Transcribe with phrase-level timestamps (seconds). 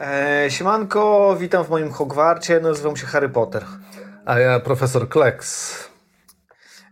[0.00, 3.64] E, siemanko, witam w moim Hogwarcie, nazywam się Harry Potter.
[4.24, 5.76] A ja profesor Kleks.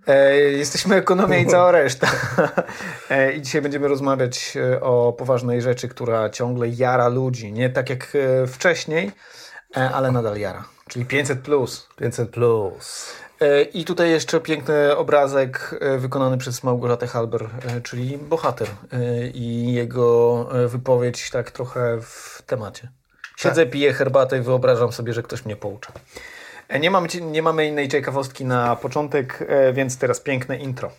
[0.06, 2.08] E, jesteśmy Ekonomia i cała reszta.
[3.10, 7.52] E, I dzisiaj będziemy rozmawiać e, o poważnej rzeczy, która ciągle jara ludzi.
[7.52, 9.12] Nie tak jak e, wcześniej,
[9.76, 10.64] e, ale nadal jara.
[10.88, 11.88] Czyli 500 plus.
[11.96, 13.12] 500 plus.
[13.72, 17.48] I tutaj jeszcze piękny obrazek wykonany przez Małgorzatę Halber,
[17.82, 18.68] czyli bohater
[19.34, 22.97] i jego wypowiedź tak trochę w temacie.
[23.38, 25.92] Siedzę, piję herbatę i wyobrażam sobie, że ktoś mnie poucza.
[26.68, 30.90] E, Nie mamy, nie mamy innej ciekawostki na początek, e, więc teraz piękne intro.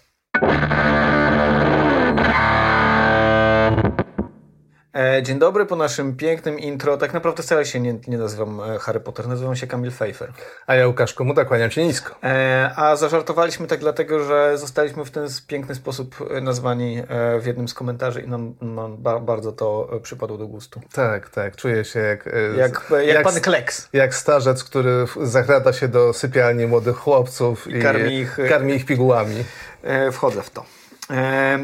[5.22, 6.98] Dzień dobry, po naszym pięknym intro.
[6.98, 10.32] Tak naprawdę wcale się nie, nie nazywam e, Harry Potter, nazywam się Kamil Pfeiffer.
[10.68, 12.16] A ja Łukasz Komuta, kłaniam się nisko.
[12.24, 17.46] E, a zażartowaliśmy tak dlatego, że zostaliśmy w ten piękny sposób e, nazwani e, w
[17.46, 20.82] jednym z komentarzy i nam, nam ba, bardzo to e, przypadło do gustu.
[20.94, 22.28] Tak, tak, czuję się jak...
[22.28, 23.90] e, Jak, jak, jak, pan Kleks.
[23.94, 28.86] jak starzec, który zakrada się do sypialni młodych chłopców i, karmi ich, e, karmi ich
[28.86, 29.44] pigułami.
[29.84, 30.66] E, wchodzę w to.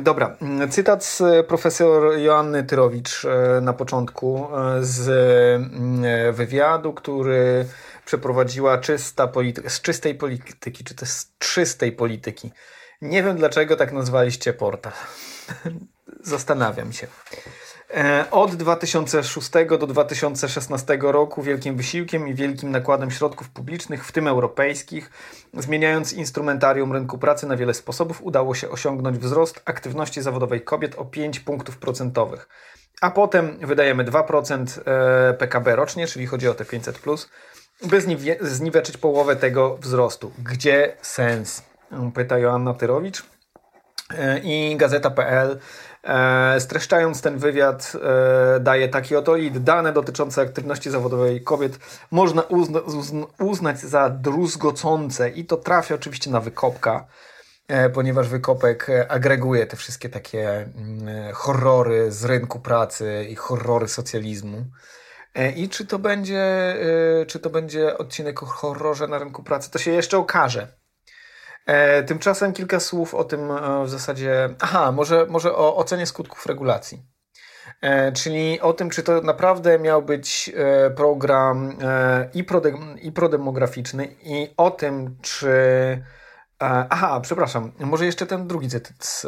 [0.04, 6.94] Dobra, Mm, cytat z e, profesor Joanny Tyrowicz e, na początku e, z mm, wywiadu,
[6.94, 7.66] który
[8.06, 12.52] przeprowadziła czysta polityka, z czystej polityki, czy też z czystej polityki.
[13.02, 14.94] Nie wiem dlaczego tak nazwaliście portal.
[16.22, 17.08] Zastanawiam się.
[17.94, 24.28] E, Od 2006 do 2016 roku wielkim wysiłkiem i wielkim nakładem środków publicznych, w tym
[24.28, 25.12] europejskich,
[25.54, 31.06] zmieniając instrumentarium rynku pracy na wiele sposobów, udało się osiągnąć wzrost aktywności zawodowej kobiet o
[31.06, 32.48] 5 punktów procentowych.
[33.02, 37.00] A potem wydajemy 2% e, PKB rocznie, czyli chodzi o te 500,
[37.84, 38.02] by
[38.42, 40.32] zniweczyć połowę tego wzrostu.
[40.44, 41.64] Gdzie sens?
[42.14, 43.35] Pyta Joanna Tyrowicz.
[44.14, 45.60] E, I Gazeta.pl
[46.04, 47.94] e, streszczając ten wywiad
[48.56, 49.58] e, daje taki oto lead.
[49.58, 51.80] Dane dotyczące aktywności zawodowej kobiet
[52.12, 57.06] można uzna, uzn- uznać za druzgocące i to trafia oczywiście na wykopka,
[57.94, 64.66] ponieważ wykopek agreguje te wszystkie takie mm, horrory z rynku pracy i horrory socjalizmu.
[65.56, 66.76] I czy to będzie,
[67.28, 70.68] czy to będzie odcinek o horrorze na rynku pracy, to się jeszcze okaże.
[71.66, 74.50] E, tymczasem kilka słów o tym e, w zasadzie.
[74.60, 77.16] Aha, może, może o ocenie skutków regulacji.
[77.82, 83.12] E, czyli o tym, czy to naprawdę miał być e, program e, i, prode, i
[83.12, 85.50] prodemograficzny, i o tym, czy.
[86.64, 89.06] E, aha, przepraszam, może jeszcze ten drugi cytat.
[89.06, 89.28] Z,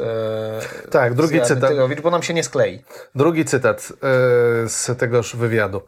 [0.91, 1.71] Tak, drugi cytat.
[2.03, 2.83] Bo nam się nie sklei.
[3.15, 3.93] Drugi cytat
[4.67, 5.81] z tegoż wywiadu.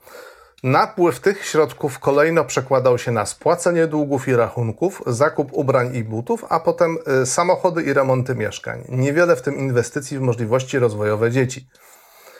[0.63, 6.45] Napływ tych środków kolejno przekładał się na spłacenie długów i rachunków, zakup ubrań i butów,
[6.49, 8.83] a potem e, samochody i remonty mieszkań.
[8.89, 11.67] Niewiele w tym inwestycji w możliwości rozwojowe dzieci.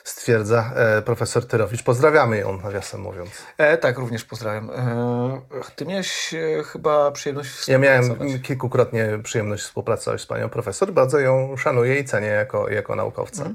[0.09, 1.83] Stwierdza e, profesor Tyrowicz.
[1.83, 3.29] Pozdrawiamy ją, nawiasem mówiąc.
[3.57, 4.69] E, tak, również pozdrawiam.
[4.69, 5.41] E,
[5.75, 8.41] ty miałeś e, chyba przyjemność Ja miałem współpracować.
[8.41, 10.91] kilkukrotnie przyjemność współpracować z panią profesor.
[10.91, 13.49] Bardzo ją szanuję i cenię jako, jako naukowca.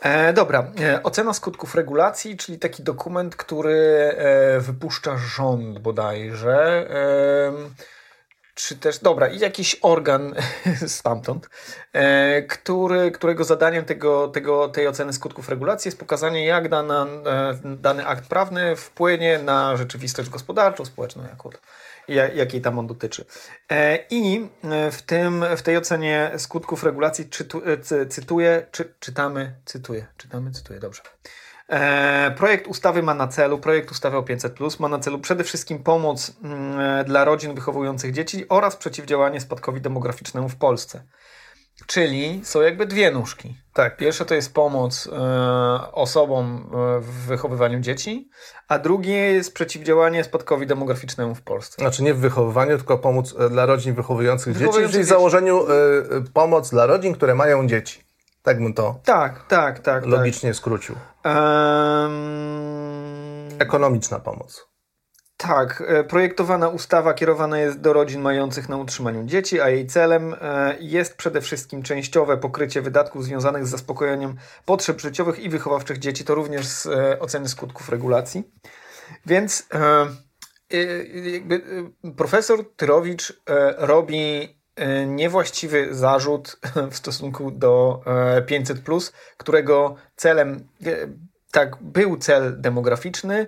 [0.00, 3.80] E, dobra, e, ocena skutków regulacji, czyli taki dokument, który
[4.60, 6.86] wypuszcza rząd bodajże.
[6.90, 7.99] E,
[8.68, 10.34] czy też, dobra, i jakiś organ
[10.86, 11.48] stamtąd,
[11.92, 17.58] e, który, którego zadaniem tego, tego, tej oceny skutków regulacji jest pokazanie, jak dana, e,
[17.64, 21.58] dany akt prawny wpłynie na rzeczywistość gospodarczą, społeczną, jaką, ja-
[22.10, 23.24] jakiej tam on dotyczy.
[23.70, 28.94] E, I e, w, tym, w tej ocenie skutków regulacji czytu, e, cy, cytuję, czy,
[29.00, 31.02] czytamy, cytuję, czytamy, cytuję, dobrze.
[32.36, 36.32] Projekt ustawy ma na celu, projekt ustawy o 500 ma na celu przede wszystkim pomoc
[36.42, 41.02] mm, dla rodzin wychowujących dzieci oraz przeciwdziałanie spadkowi demograficznemu w Polsce.
[41.86, 43.56] Czyli są jakby dwie nóżki.
[43.74, 43.96] Tak.
[43.96, 45.12] Pierwsze to jest pomoc e,
[45.92, 48.28] osobom e, w wychowywaniu dzieci,
[48.68, 51.76] a drugie jest przeciwdziałanie spadkowi demograficznemu w Polsce.
[51.78, 55.62] Znaczy nie w wychowywaniu, tylko pomóc e, dla rodzin wychowujących, Wychowujących dzieci, czyli w założeniu
[55.62, 55.66] e,
[56.34, 58.04] pomoc dla rodzin, które mają dzieci.
[58.42, 60.06] Tak bym to Tak, tak, tak.
[60.06, 60.94] logicznie skrócił.
[61.22, 61.36] Tak.
[61.36, 62.10] Em,
[63.58, 64.69] Ekonomiczna pomoc.
[65.42, 70.34] Tak, e, projektowana ustawa kierowana jest do rodzin mających na utrzymaniu dzieci, a jej celem
[70.40, 76.24] e, jest przede wszystkim częściowe pokrycie wydatków związanych z zaspokojeniem potrzeb życiowych i wychowawczych dzieci.
[76.24, 78.44] To również z e, oceny skutków regulacji.
[79.26, 79.68] Więc
[82.16, 83.42] profesor Tyrowicz
[83.78, 84.56] robi
[85.06, 86.60] niewłaściwy zarzut
[86.90, 88.78] w stosunku do e, 500,
[89.36, 90.68] którego celem
[91.50, 93.46] tak był cel demograficzny,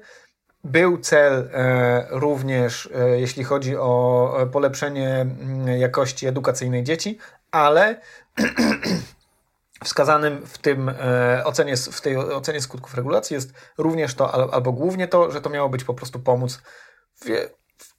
[0.64, 7.19] był cel e, również, e, jeśli chodzi o polepszenie mm, jakości edukacyjnej dzieci,
[7.50, 8.00] ale
[9.85, 14.73] Wskazanym w, tym, e, ocenie, w tej ocenie skutków regulacji jest również to, al- albo
[14.73, 16.62] głównie to, że to miało być po prostu pomóc
[17.25, 17.26] w,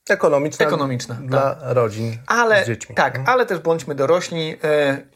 [0.10, 2.96] Ekonomiczna, Ekonomiczna, dla rodzin ale z dziećmi.
[2.96, 4.58] tak, ale też bądźmy dorośli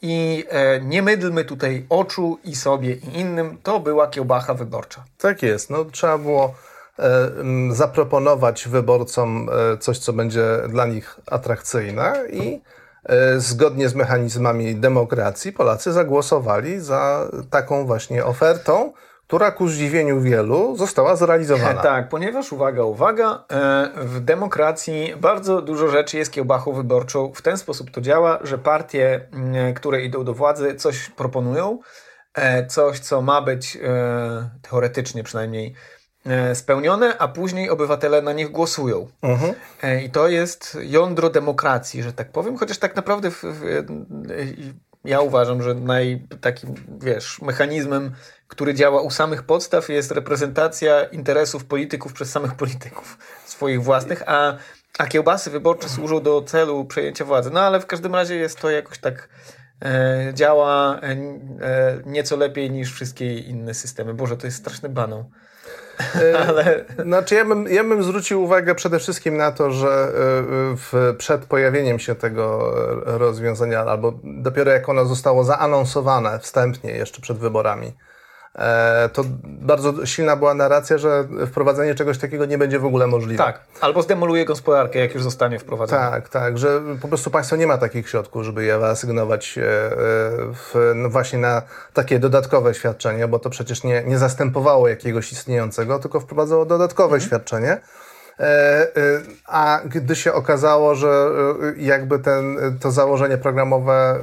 [0.01, 0.45] i
[0.81, 3.57] nie mydlmy tutaj oczu i sobie i innym.
[3.63, 5.03] To była kiełbacha wyborcza.
[5.17, 5.69] Tak jest.
[5.69, 6.53] No, trzeba było
[7.71, 12.61] zaproponować wyborcom e, coś, co będzie dla nich atrakcyjne i
[13.03, 18.93] e, zgodnie z mechanizmami demokracji Polacy zagłosowali za taką właśnie ofertą,
[19.27, 21.81] która ku zdziwieniu wielu została zrealizowana.
[21.87, 27.31] Tak, ponieważ uwaga, uwaga, e, w demokracji bardzo dużo rzeczy jest kiełbachą wyborczą.
[27.35, 29.29] W ten sposób to działa, że partie,
[29.75, 31.79] które idą do władzy, coś proponują,
[32.33, 35.96] e, coś, co ma być e, teoretycznie przynajmniej e,
[36.53, 39.07] spełnione, a później obywatele na nich głosują.
[39.21, 39.53] Mhm.
[39.83, 43.83] E, I to jest jądro demokracji, że tak powiem, chociaż tak naprawdę w, w, e,
[45.05, 48.11] ja uważam, że naj, takim, wiesz, mechanizmem,
[48.47, 54.57] który działa u samych podstaw jest reprezentacja interesów polityków przez samych polityków swoich własnych, a,
[54.97, 57.49] a kiełbasy wyborcze służą do celu przejęcia władzy.
[57.51, 59.29] No ale w każdym razie jest to jakoś tak
[59.85, 61.17] e, działa e, e,
[62.05, 64.13] nieco lepiej niż wszystkie inne systemy.
[64.13, 65.29] Boże, to jest straszny banał.
[66.47, 66.85] Ale...
[67.03, 70.13] Znaczy ja bym, ja bym zwrócił uwagę przede wszystkim na to, że y,
[70.77, 72.73] w, przed pojawieniem się tego
[73.05, 78.06] rozwiązania, albo dopiero jak ono zostało zaanonsowane wstępnie, jeszcze przed wyborami, e,
[79.13, 83.43] to bardzo silna była narracja, że wprowadzenie czegoś takiego nie będzie w ogóle możliwe.
[83.43, 86.01] Tak, albo zdemoluje gospodarkę, jak już zostanie wprowadzone.
[86.01, 89.61] Tak, tak, że po prostu państwo nie ma takich środków, żeby je wyasygnować e,
[90.53, 91.61] w, no właśnie na
[91.93, 97.81] takie dodatkowe świadczenie, bo to przecież nie, nie zastępowało jakiegoś istniejącego, tylko wprowadzało dodatkowe świadczenie.
[98.39, 104.19] E, e, A gdy się okazało, że e, jakby ten, to założenie programowe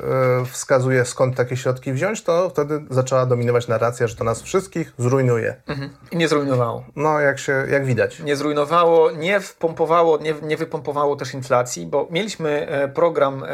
[0.51, 5.57] wskazuje skąd takie środki wziąć, to wtedy zaczęła dominować narracja, że to nas wszystkich zrujnuje.
[5.67, 5.91] Mhm.
[6.11, 6.85] I nie zrujnowało.
[6.97, 8.21] No, jak się, jak widać.
[8.21, 13.45] Nie zrujnowało, nie wpompowało, nie, nie wypompowało też inflacji, bo mieliśmy program,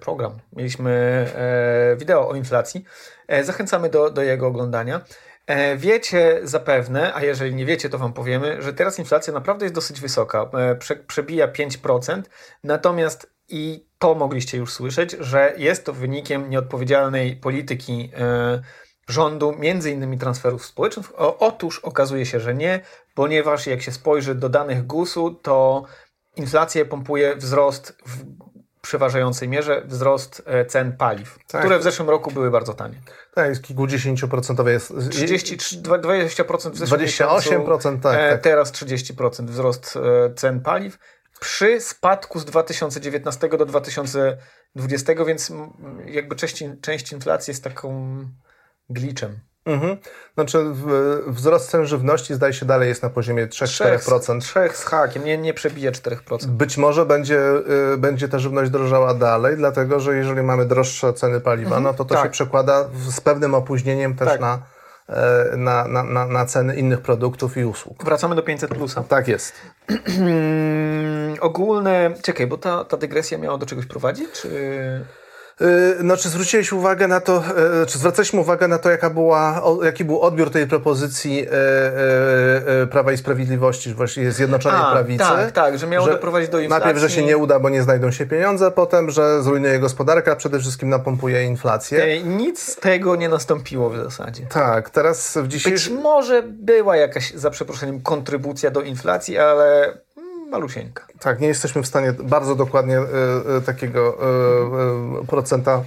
[0.00, 1.26] program, mieliśmy
[1.96, 2.84] wideo o inflacji.
[3.42, 5.00] Zachęcamy do, do jego oglądania.
[5.48, 9.74] E, Wiecie zapewne, a jeżeli nie wiecie, to Wam powiemy, że teraz inflacja naprawdę jest
[9.74, 10.50] dosyć wysoka.
[10.54, 12.22] E, Prze, przebija 5%,
[12.64, 18.62] natomiast i to mogliście już słyszeć, że jest to wynikiem nieodpowiedzialnej polityki e,
[19.08, 21.20] rządu, między innymi transferów społecznych.
[21.38, 22.80] Otóż okazuje się, że nie,
[23.14, 25.84] ponieważ jak się spojrzy do danych GUS-u, to
[26.36, 28.24] inflację pompuje wzrost w
[28.88, 31.60] przeważającej mierze wzrost e, cen paliw, Tak.
[31.60, 33.00] które w zeszłym roku były bardzo tanie.
[33.34, 34.92] Tak, jest kilkudziesięcioprocentowe jest.
[35.10, 38.42] 30, 20% w zeszłym 28%, miesiącu, tak, e, tak.
[38.42, 40.98] Teraz 30% wzrost e, cen paliw
[41.40, 45.52] przy spadku z 2019 do 2020, więc
[46.06, 48.18] jakby część, część inflacji jest taką
[48.90, 49.40] glitchem.
[49.68, 49.96] Mhm.
[50.34, 50.64] Znaczy
[51.26, 54.40] wzrost cen żywności zdaje się dalej jest na poziomie 3-4%.
[54.40, 56.46] 3 z hakiem, nie, nie przebija 4%.
[56.46, 57.40] Być może będzie,
[57.94, 62.04] y, będzie ta żywność drożała dalej, dlatego że jeżeli mamy droższe ceny paliwa, no to
[62.04, 62.24] to tak.
[62.24, 64.40] się przekłada z pewnym opóźnieniem też Tak.
[64.40, 64.58] na,
[65.08, 68.04] e, na, na, na, na ceny innych produktów i usług.
[68.04, 69.04] Wracamy do 500 plusa.
[69.08, 69.52] Tak jest.
[71.40, 72.14] Ogólne.
[72.22, 74.32] Czekaj, bo ta, ta dygresja miała do czegoś prowadzić?
[74.32, 75.04] Czy...
[75.60, 75.68] Yy,
[76.02, 77.42] No, czy zwróciłeś uwagę na to,
[77.82, 83.12] e, czy zwracaliśmy uwagę na to, jaka była, jaki był odbiór tej propozycji e, Prawa
[83.12, 85.18] i Sprawiedliwości, właściwie Zjednoczonej A, Prawicy?
[85.24, 86.84] tak, tak, że miało doprowadzić do inflacji.
[86.84, 90.36] Najpierw, że się nie uda, bo nie znajdą się pieniądze, potem, że zrujnuje gospodarkę, a
[90.36, 92.22] przede wszystkim napompuje inflację.
[92.22, 94.46] Nic z tego nie nastąpiło w zasadzie.
[94.46, 96.00] Tak, teraz w Być dzisiejszym...
[96.00, 99.98] może była jakaś, za przeproszeniem, kontrybucja do inflacji, ale
[100.48, 101.06] malusieńka.
[101.20, 105.82] Tak, nie jesteśmy w stanie bardzo dokładnie e, takiego e, e, procenta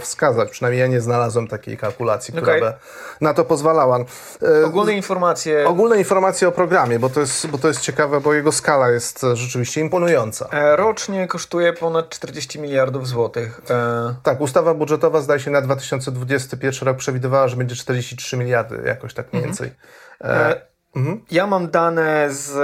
[0.00, 0.50] wskazać.
[0.50, 2.60] Przynajmniej ja nie znalazłem takiej kalkulacji, która Okej.
[2.62, 2.72] by
[3.20, 3.98] na to pozwalała.
[4.64, 5.68] Ogólne informacje.
[5.68, 9.26] Ogólne informacje o programie, bo to, jest, bo to jest ciekawe, bo jego skala jest
[9.34, 10.48] rzeczywiście imponująca.
[10.76, 13.60] Rocznie kosztuje ponad 40 miliardów złotych.
[14.22, 19.32] Tak, ustawa budżetowa zdaje się na 2021 rok przewidywała, że będzie 43 miliardy, jakoś tak
[19.32, 19.70] mniej więcej.
[20.20, 20.68] Mhm.
[21.30, 22.56] Ja mam dane z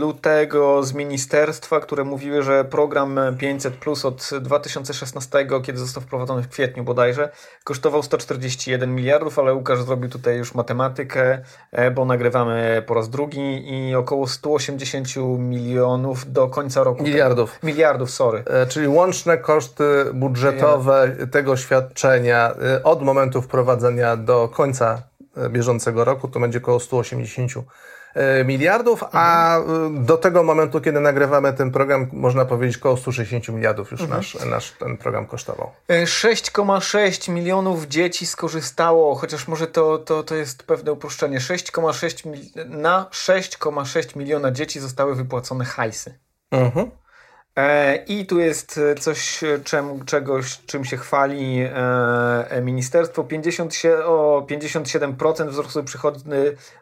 [0.00, 6.48] lutego z ministerstwa, które mówiły, że program 500 Plus od 2016, kiedy został wprowadzony w
[6.48, 7.30] kwietniu bodajże,
[7.64, 11.38] kosztował 141 miliardów, ale Łukasz zrobił tutaj już matematykę,
[11.72, 17.02] e, bo nagrywamy po raz drugi i około 180 milionów do końca roku.
[17.02, 17.58] Miliardów.
[17.62, 18.44] Miliardów, sorry.
[18.46, 25.15] E, Czyli łączne koszty budżetowe tego świadczenia e, od momentu wprowadzenia do końca e,
[25.50, 27.52] bieżącego roku to będzie około 180
[28.14, 33.48] e, miliardów, a e, do tego momentu, kiedy nagrywamy ten program, można powiedzieć, około 160
[33.48, 35.70] miliardów już nasz, nasz ten program kosztował.
[35.88, 41.38] E, 6,6 milionów dzieci skorzystało, chociaż może to, to, to jest pewne uproszczenie.
[41.38, 46.18] 6,6 mil- na 6,6 miliona dzieci zostały wypłacone hajsy.
[46.50, 46.90] Mhm.
[47.56, 51.68] E, I tu jest e, coś, e, czym, czegoś, czym się chwali
[52.62, 53.24] ministerstwo.
[53.24, 56.22] 50, sie- o 57% wzrostu przychodów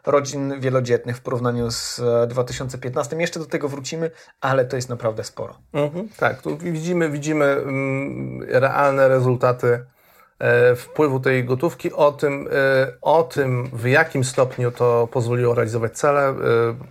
[0.05, 3.15] rodzin wielodzietnych w porównaniu z e, 2015.
[3.19, 5.57] Jeszcze do tego wrócimy, ale to jest naprawdę sporo.
[5.73, 6.09] Mhm.
[6.17, 9.85] Tak, tu widzimy, widzimy mm, realne rezultaty
[10.75, 11.93] wpływu tej gotówki.
[11.93, 12.49] O tym,
[13.01, 16.35] o tym, w jakim stopniu to pozwoliło realizować cele,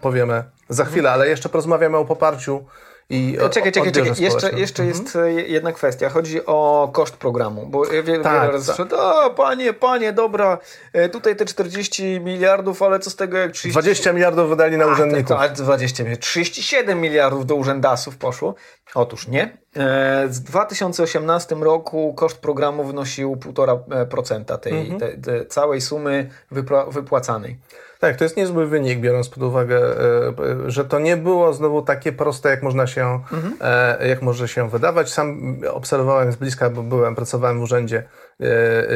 [0.00, 2.64] powiemy za chwilę, ale jeszcze porozmawiamy o poparciu
[3.10, 4.12] i o, Czekaj, czekaj, czekaj.
[4.18, 6.08] Jeszcze, jeszcze jest e, jedna kwestia.
[6.08, 8.76] Chodzi o koszt programu, bo wiele, wiele Tak, razy tak.
[8.76, 10.58] słyszę, o panie, panie, dobra,
[10.92, 13.72] e, tutaj te 40 miliardów, ale co z tego jak 30...
[13.72, 15.32] 20 miliardów wydali na A, urzędników.
[15.36, 16.26] Ale 20 miliardów.
[16.28, 18.54] 37 miliardów do urzędasów poszło.
[18.94, 19.58] Otóż nie.
[19.76, 25.00] E, Z 2018 roku koszt programu wynosił 1,5% tej, Mhm.
[25.00, 27.58] tej, tej całej sumy wypła- wypłacanej.
[28.04, 31.82] Tak, to jest niezły wynik, biorąc pod uwagę, e, e, że to nie było znowu
[31.82, 33.20] takie proste, jak można się,
[33.60, 35.12] e, jak może się wydawać.
[35.12, 38.02] Sam obserwowałem z bliska, bo byłem, pracowałem w urzędzie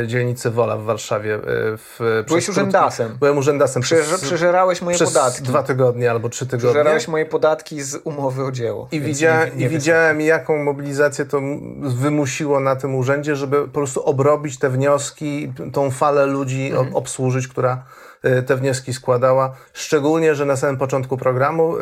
[0.07, 1.35] dzielnicy Wola w Warszawie.
[1.35, 1.39] e,
[1.77, 3.07] W, Byłeś urzędasem.
[3.09, 5.43] krótki- Byłem urzędasem przez, przeżerałeś moje przez podatki.
[5.43, 6.69] dwa tygodnie albo trzy tygodnie.
[6.71, 8.89] Przeżerałeś moje podatki z umowy o dzieło.
[8.93, 11.41] I, widziałem, nie- nie I widziałem, jaką mobilizację to
[11.83, 16.97] wymusiło na tym urzędzie, żeby po prostu obrobić te wnioski, tą falę ludzi Mhm.
[16.97, 17.85] obsłużyć, która
[18.23, 19.55] e, te wnioski składała.
[19.73, 21.81] Szczególnie, że na samym początku programu e,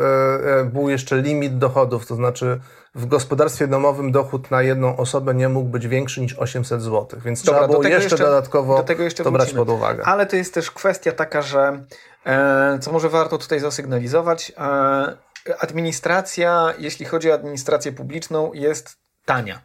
[0.59, 2.59] e, był jeszcze limit dochodów, to znaczy
[2.95, 7.43] w gospodarstwie domowym dochód na jedną osobę nie mógł być większy niż 800 zł, więc
[7.43, 10.03] Dobra, trzeba było jeszcze, jeszcze- dodatkowo do tego jeszcze to brać pod uwagę.
[10.05, 11.83] Ale to jest też kwestia taka, że
[12.25, 15.17] e, co może warto tutaj zasygnalizować, e,
[15.59, 19.61] administracja, jeśli chodzi o administrację publiczną, jest tania.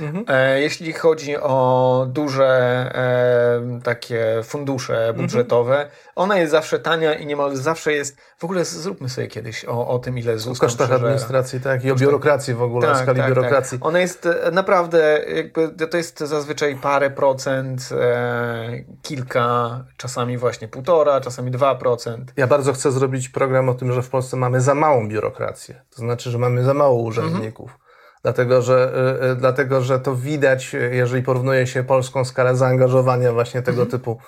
[0.00, 0.24] Mhm.
[0.28, 2.46] E, jeśli chodzi o duże
[2.94, 8.16] e, takie fundusze budżetowe, ona jest zawsze tania i niemal zawsze jest.
[8.38, 11.84] W ogóle zróbmy sobie kiedyś o, o tym, ile ZUS W tam kosztach administracji, tak,
[11.84, 13.78] i o biurokracji w ogóle, o skali biurokracji.
[13.78, 13.88] Tak.
[13.88, 21.20] Ona jest e, naprawdę, jakby, to jest zazwyczaj parę procent, e, kilka, czasami właśnie półtora,
[21.20, 22.32] czasami dwa procent.
[22.36, 25.82] Ja bardzo chcę zrobić program o tym, że w Polsce mamy za małą biurokrację.
[25.90, 27.85] To znaczy, że mamy za mało urzędników.
[28.26, 28.92] Dlatego że,
[29.22, 34.18] y, y, dlatego, że to widać, jeżeli porównuje się polską skalę zaangażowania właśnie tego typu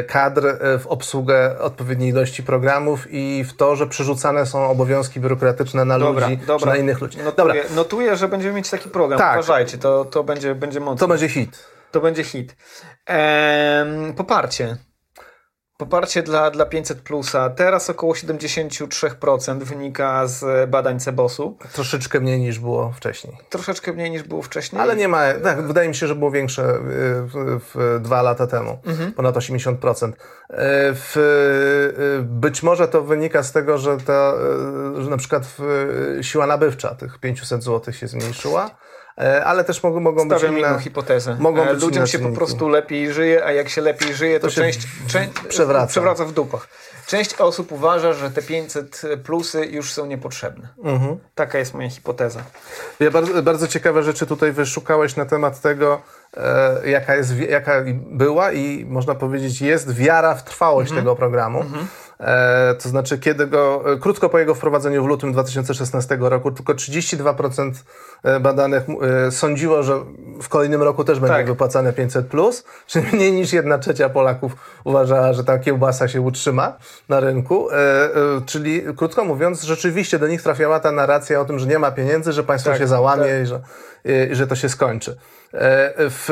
[0.00, 5.20] y, kadr y, w obsługę odpowiedniej ilości programów i w to, że przerzucane są obowiązki
[5.20, 6.72] biurokratyczne na Dobra, ludzi dobra.
[6.72, 7.18] na innych ludzi.
[7.18, 9.18] Notuję, Dobra, notuję, że będziemy mieć taki program.
[9.18, 9.34] Tak.
[9.38, 10.96] Uważajcie, to, to będzie, będzie mocno.
[10.96, 11.64] to będzie hit.
[11.90, 12.56] To będzie hit.
[13.06, 14.76] Em, poparcie.
[15.78, 17.50] Poparcie dla, dla 500 plusa.
[17.50, 21.56] Teraz około 73% wynika z badań Cebosu.
[21.72, 23.36] Troszeczkę mniej niż było wcześniej.
[23.48, 24.82] Troszeczkę mniej niż było wcześniej.
[24.82, 26.78] Ale nie ma, tak, wydaje mi się, że było większe y,
[27.22, 28.78] w, w dwa lata temu,
[29.16, 30.08] ponad 80%.
[30.08, 30.14] Y,
[30.94, 34.34] W, y, być może to wynika z tego, że, ta,
[34.98, 35.56] że na przykład
[36.22, 38.70] siła nabywcza tych 500 zł się zmniejszyła,
[39.44, 40.68] ale też mogą, mogą być Stawiam inne...
[40.68, 41.36] inną hipotezę.
[41.40, 44.46] mogą E, być Ludziom się po prostu lepiej żyje, a jak się lepiej żyje, to,
[44.46, 45.86] To część, część przewraca.
[45.86, 46.68] przewraca w dupach.
[47.06, 50.68] Część osób uważa, że te 500 plusy już są niepotrzebne.
[50.84, 51.18] Mhm.
[51.34, 52.40] Taka jest moja hipoteza.
[53.00, 56.00] Ja bardzo, bardzo ciekawe rzeczy tutaj wyszukałeś na temat tego,
[56.36, 61.60] e, jaka, jest, jaka była i można powiedzieć jest wiara w trwałość tego programu.
[61.60, 61.64] E,
[62.82, 67.72] to znaczy, kiedy go, e, krótko po jego wprowadzeniu w lutym 2016 roku, tylko 32%
[68.22, 68.82] e, badanych
[69.26, 70.00] e, sądziło, że
[70.42, 71.46] w kolejnym roku też będzie Tak.
[71.46, 72.26] wypłacane 500,
[72.86, 74.52] czyli mniej niż jedna trzecia Polaków
[74.84, 76.76] uważała, że ta kiełbasa się utrzyma
[77.08, 77.70] na rynku.
[77.70, 78.08] E, e,
[78.46, 82.32] czyli, krótko mówiąc, rzeczywiście do nich trafiała ta narracja o tym, że nie ma pieniędzy,
[82.32, 83.42] że państwo Tak, się załamie tak.
[83.42, 83.60] i że,
[84.30, 85.16] i że to się skończy.
[85.58, 86.28] E, W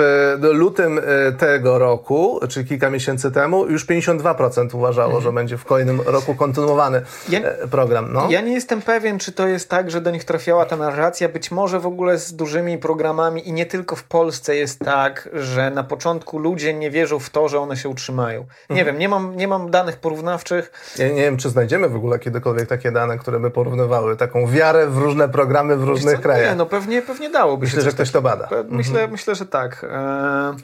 [0.53, 6.01] lutym e, tego roku, czyli kilka miesięcy temu, już 52% uważało, że będzie w kolejnym
[6.07, 7.43] roku kontynuowany Mhm.
[7.43, 8.13] Ja- e, program.
[8.13, 8.27] No.
[8.31, 11.29] Ja nie jestem pewien, czy to jest tak, że do nich trafiała ta narracja.
[11.29, 15.71] Być może w ogóle z dużymi programami i nie tylko w Polsce jest tak, że
[15.71, 18.41] na początku ludzie nie wierzą w to, że one się utrzymają.
[18.71, 18.87] Nie Mhm.
[18.87, 20.95] wiem, nie mam, nie mam danych porównawczych.
[20.99, 24.87] Ja nie wiem, czy znajdziemy w ogóle kiedykolwiek takie dane, które by porównywały taką wiarę
[24.87, 26.23] w różne programy w różnych Co?
[26.23, 26.51] krajach.
[26.51, 28.49] Nie, no pewnie, pewnie dałoby Myślę, się że coś ktoś to bada.
[28.69, 29.85] Myślę, myślę, że tak.
[29.85, 29.89] E,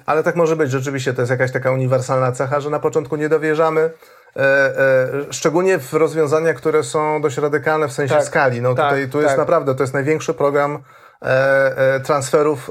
[0.07, 3.29] Ale tak może być, rzeczywiście to jest jakaś taka uniwersalna cecha, że na początku nie
[3.29, 3.81] dowierzamy.
[4.37, 8.63] E, e, szczególnie w rozwiązania, które są dość radykalne w sensie Tak, skali.
[8.63, 9.39] No tak, tutaj tu jest tak.
[9.39, 10.79] naprawdę, to jest największy program
[12.05, 12.71] transferów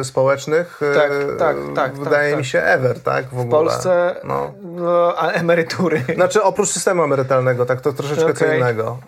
[0.00, 0.80] e, społecznych.
[0.82, 2.50] e, Tak, tak, tak, Wydaje tak, mi tak.
[2.50, 3.24] się ever, tak?
[3.26, 3.48] W, W.
[3.50, 4.52] Polsce No.
[4.62, 6.02] no, a emerytury.
[6.14, 8.58] Znaczy oprócz systemu emerytalnego, tak to troszeczkę co Okej.
[8.60, 8.98] innego.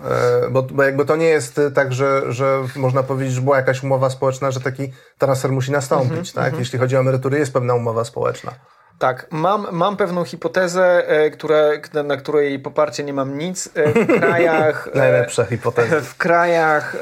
[0.44, 3.56] E, Bo, bo jakby to nie jest e, tak, że, że można powiedzieć, że była
[3.56, 6.58] jakaś umowa społeczna, że taki transfer musi nastąpić, Mhm, tak?
[6.58, 8.52] Jeśli chodzi o emerytury, jest pewna umowa społeczna.
[8.98, 11.56] Tak, mam, mam pewną hipotezę, e, która,
[12.04, 13.68] na której poparcie nie mam nic.
[13.74, 16.00] E, W krajach, e, Najlepsza hipoteza.
[16.00, 16.96] w krajach,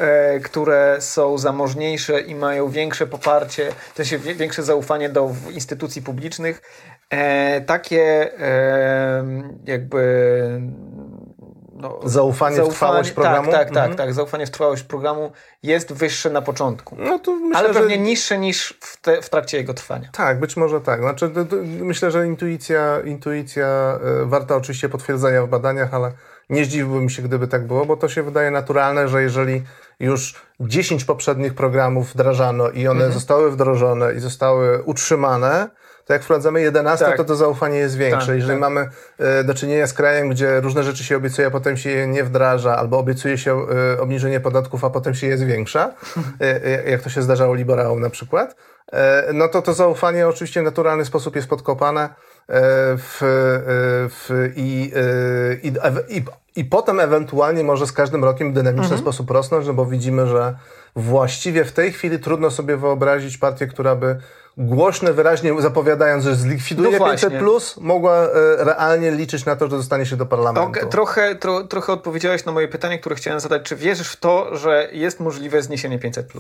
[0.45, 6.63] które są zamożniejsze i mają większe poparcie, sensie wie- większe zaufanie do instytucji publicznych,
[7.67, 8.31] takie
[9.65, 10.61] jakby
[11.81, 13.51] no, Zaufanie w trwałość programu?
[13.51, 13.89] Tak, tak, Mhm.
[13.89, 14.15] tak, tak.
[14.15, 16.97] Zaufanie w trwałość programu jest wyższe na początku.
[16.99, 18.01] No to myślę, ale pewnie że...
[18.01, 20.09] niższe niż w, te, w trakcie jego trwania.
[20.13, 21.01] Tak, być może tak.
[21.01, 23.67] Znaczy, to, to, myślę, że intuicja, intuicja
[24.23, 26.13] e, warta oczywiście potwierdzenia w badaniach, ale
[26.51, 29.63] nie zdziwiłbym się, gdyby tak było, bo to się wydaje naturalne, że jeżeli
[30.01, 35.71] już 10 poprzednich programów wdrażano i one zostały wdrożone i zostały utrzymane,
[36.07, 37.17] to jak wprowadzamy 11, Tak.
[37.17, 38.27] to to zaufanie jest większe.
[38.27, 38.61] Tak, jeżeli tak.
[38.61, 42.07] mamy e, do czynienia z krajem, gdzie różne rzeczy się obiecuje, a potem się je
[42.07, 45.95] nie wdraża, albo obiecuje się e, obniżenie podatków, a potem się je zwiększa,
[46.41, 48.57] e, jak to się zdarzało liberałom na przykład,
[49.35, 52.09] no to to zaufanie oczywiście w naturalny sposób jest podkopane
[52.49, 53.19] w,
[54.11, 54.93] w, i,
[55.63, 55.73] i,
[56.17, 56.25] i,
[56.57, 59.01] i potem ewentualnie może z każdym rokiem w dynamiczny Mhm.
[59.01, 60.55] sposób rosnąć, no bo widzimy, że
[60.97, 64.17] właściwie w tej chwili trudno sobie wyobrazić partię, która by
[64.57, 67.29] głośno, wyraźnie zapowiadając, że zlikwiduje No właśnie.
[67.29, 68.29] 500 plus, mogła e,
[68.65, 70.81] realnie liczyć na to, że dostanie się do parlamentu.
[70.81, 73.63] Ok, trochę, tro, trochę odpowiedziałeś na moje pytanie, które chciałem zadać.
[73.63, 76.33] Czy wierzysz w to, że jest możliwe zniesienie 500?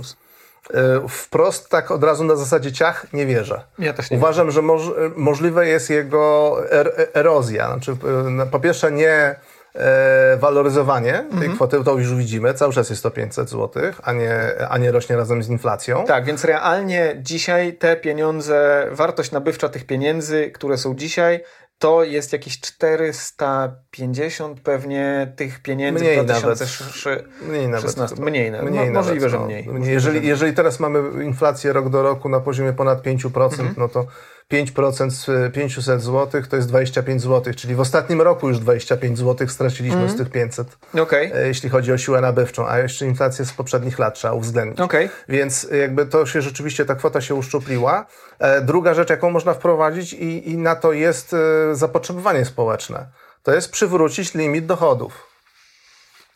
[0.75, 3.64] E, Wprost tak od razu na zasadzie ciach nie wierzę.
[3.78, 4.16] Ja też nie.
[4.16, 4.82] Uważam, że moż,
[5.16, 7.66] możliwe jest jego er, erozja.
[7.73, 7.96] Znaczy,
[8.26, 9.35] e, na- po pierwsze nie
[9.76, 11.40] e, waloryzowanie Mhm.
[11.40, 14.92] tej kwoty, to już widzimy, cały czas jest to 500 zł, a nie, a nie
[14.92, 16.04] rośnie razem z inflacją.
[16.04, 21.40] Tak, więc realnie dzisiaj te pieniądze, wartość nabywcza tych pieniędzy, które są dzisiaj,
[21.78, 27.25] to jest jakieś 450 pewnie tych pieniędzy Mniej w 2016.
[27.42, 27.97] Mniej nawet.
[28.18, 28.73] Mniej, Mniej nawet.
[28.75, 29.47] nawet, Możliwe, że no.
[29.47, 29.68] mniej.
[29.68, 29.92] Mniej.
[29.92, 33.75] Jeżeli, jeżeli teraz mamy inflację rok do roku na poziomie ponad 5%, Mhm.
[33.78, 34.06] no to
[34.52, 39.48] 5% z 500 zł to jest 25 zł, czyli w ostatnim roku już 25 zł
[39.48, 40.14] straciliśmy Mhm.
[40.14, 43.98] z tych 500, Okej, e, jeśli chodzi o siłę nabywczą, a jeszcze inflację z poprzednich
[43.98, 44.80] lat trzeba uwzględnić.
[44.80, 45.08] okej.
[45.28, 48.06] Więc jakby to się rzeczywiście, ta kwota się uszczupliła.
[48.38, 53.06] E, Druga rzecz, jaką można wprowadzić i, i na to jest e, zapotrzebowanie społeczne,
[53.42, 55.36] to jest przywrócić limit dochodów.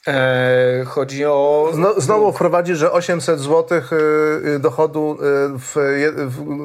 [0.08, 1.68] E, chodzi o...
[1.72, 3.80] Zno, znowu wprowadzić, że 800 zł
[4.54, 5.16] y, dochodu y,
[5.58, 5.76] w,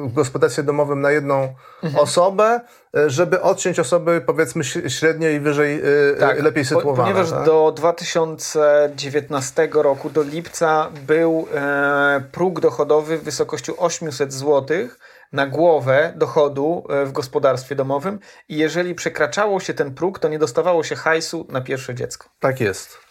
[0.08, 2.02] w gospodarstwie domowym na jedną Mhm.
[2.04, 2.60] osobę,
[2.98, 5.80] y, żeby odciąć osoby powiedzmy ś- średnio i wyżej
[6.12, 7.10] y, Tak, y, lepiej po- sytuowane.
[7.12, 7.44] Ponieważ tak?
[7.44, 14.76] do 2019 roku, do lipca, był e, próg dochodowy w wysokości 800 zł
[15.32, 18.18] na głowę dochodu e, w gospodarstwie domowym
[18.48, 22.28] i jeżeli przekraczało się ten próg, to nie dostawało się hajsu na pierwsze dziecko.
[22.40, 23.05] Tak jest.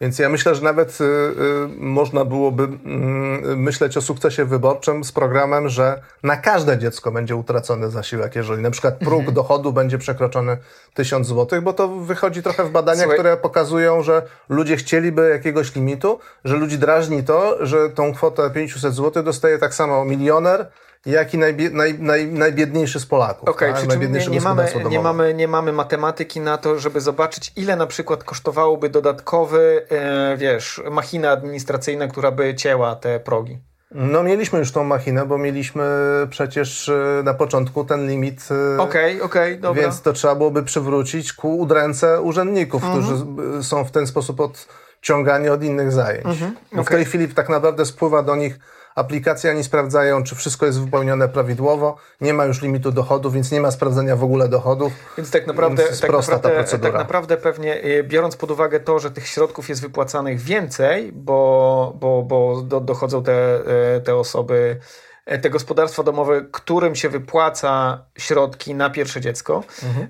[0.00, 5.12] Więc ja myślę, że nawet y, y, można byłoby mm, myśleć o sukcesie wyborczym z
[5.12, 9.34] programem, że na każde dziecko będzie utracony zasiłek, jeżeli na przykład próg Mhm.
[9.34, 10.56] dochodu będzie przekroczony
[10.94, 15.74] 1000 zł, bo to wychodzi trochę w badaniach, Słuchaj- które pokazują, że ludzie chcieliby jakiegoś
[15.74, 20.66] limitu, że ludzi drażni to, że tą kwotę 500 zł dostaje tak samo milioner,
[21.08, 23.48] jak i najbie, naj, naj, najbiedniejszy z Polaków.
[23.48, 23.78] Okej, tak?
[23.78, 27.86] przy czym nie, mamy, nie, mamy, nie mamy matematyki na to, żeby zobaczyć, ile na
[27.86, 33.58] przykład kosztowałoby dodatkowy, e, wiesz, machina administracyjna, która by cięła te progi.
[33.90, 35.84] No mieliśmy już tą machinę, bo mieliśmy
[36.30, 39.82] przecież y, na początku ten limit, y, Okej, okej, dobra.
[39.82, 43.02] więc to trzeba byłoby przywrócić ku udręce urzędników, Mhm.
[43.04, 43.24] którzy
[43.64, 46.24] są w ten sposób odciągani od innych zajęć.
[46.24, 46.56] Bo W Mhm.
[46.78, 46.96] okej.
[46.96, 48.58] tej chwili tak naprawdę spływa do nich
[48.98, 53.60] aplikacja, oni sprawdzają, czy wszystko jest wypełnione prawidłowo, nie ma już limitu dochodu, więc nie
[53.60, 54.92] ma sprawdzenia w ogóle dochodów.
[55.18, 56.90] Więc tak naprawdę, Więc jest tak, prosta ta naprawdę, procedura.
[56.92, 61.96] tak naprawdę pewnie e, biorąc pod uwagę to, że tych środków jest wypłacanych więcej, bo,
[62.00, 63.60] bo, bo do, dochodzą te,
[63.96, 64.78] e, te osoby,
[65.26, 70.08] e, te gospodarstwa domowe, którym się wypłaca środki na pierwsze dziecko, Mhm.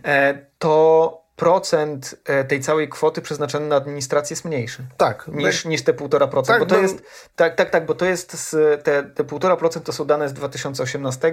[0.58, 4.86] to procent e, tej całej kwoty przeznaczony na administrację jest mniejszy.
[4.96, 6.46] Tak, Niż, niż te 1,5%.
[6.46, 7.02] Tak, bo to no- jest,
[7.36, 11.32] tak, tak, tak, bo to jest z, te, te 1,5% to są dane z 2018,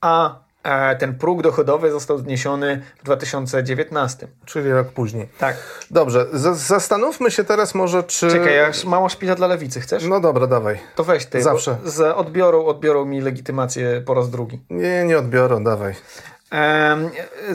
[0.00, 4.28] a e, ten próg dochodowy został zniesiony w 2019.
[4.46, 5.28] czyli rok później.
[5.38, 5.56] Tak.
[5.90, 8.30] Dobrze, zastanówmy się teraz może, czy...
[8.30, 10.04] Czekaj, ja mała szpila dla lewicy, chcesz?
[10.04, 10.78] No dobra, dawaj.
[10.94, 11.42] To weź ty.
[11.42, 11.76] Zawsze.
[11.84, 14.60] Z odbiorą, odbiorą mi legitymację po raz drugi.
[14.70, 15.94] Nie, nie odbiorę, dawaj.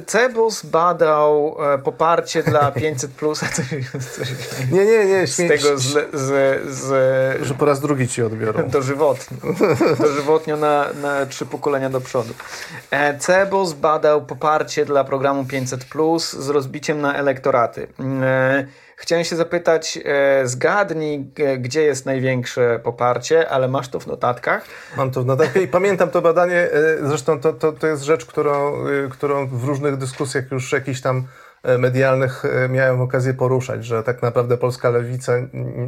[0.06, 3.42] Cebus badał e, poparcie dla 500 plus,
[4.72, 5.84] Nie, nie, nie, z tego z,
[6.14, 8.70] z, z, że po raz drugi ci odbiorą.
[8.70, 9.38] dożywotnio.
[10.00, 12.34] Dożywotnio na, na trzy pokolenia do przodu.
[12.92, 17.88] E, Cebus badał poparcie dla programu 500 plus z rozbiciem na elektoraty.
[19.02, 24.66] Chciałem się zapytać, e, zgadnij, gdzie jest największe poparcie, ale masz to w notatkach.
[24.98, 28.26] Mam to w notatkę i pamiętam to badanie, e, zresztą to, to, to jest rzecz,
[28.26, 31.28] którą, e, którą w różnych dyskusjach już jakichś tam
[31.78, 35.34] medialnych e, miałem okazję poruszać, że tak naprawdę polska lewica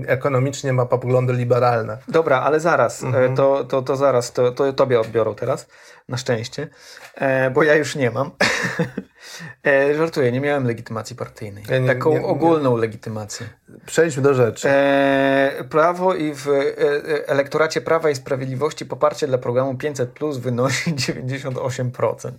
[0.07, 1.97] ekonomicznie ma poglądy liberalne.
[2.07, 3.33] Dobra, ale zaraz, Mhm.
[3.33, 5.67] e, to, to, to zaraz, to, to tobie odbiorą teraz,
[6.09, 6.67] na szczęście,
[7.15, 8.31] e, bo ja już nie mam.
[9.67, 11.63] e, żartuję, nie miałem legitymacji partyjnej.
[11.69, 13.47] Ja nie- Taką nie- nie- ogólną legitymację.
[13.85, 14.69] Przejdźmy do rzeczy.
[14.69, 20.37] E, prawo i w e, e, elektoracie Prawa i Sprawiedliwości poparcie dla programu 500 Plus
[20.37, 22.31] wynosi 98%.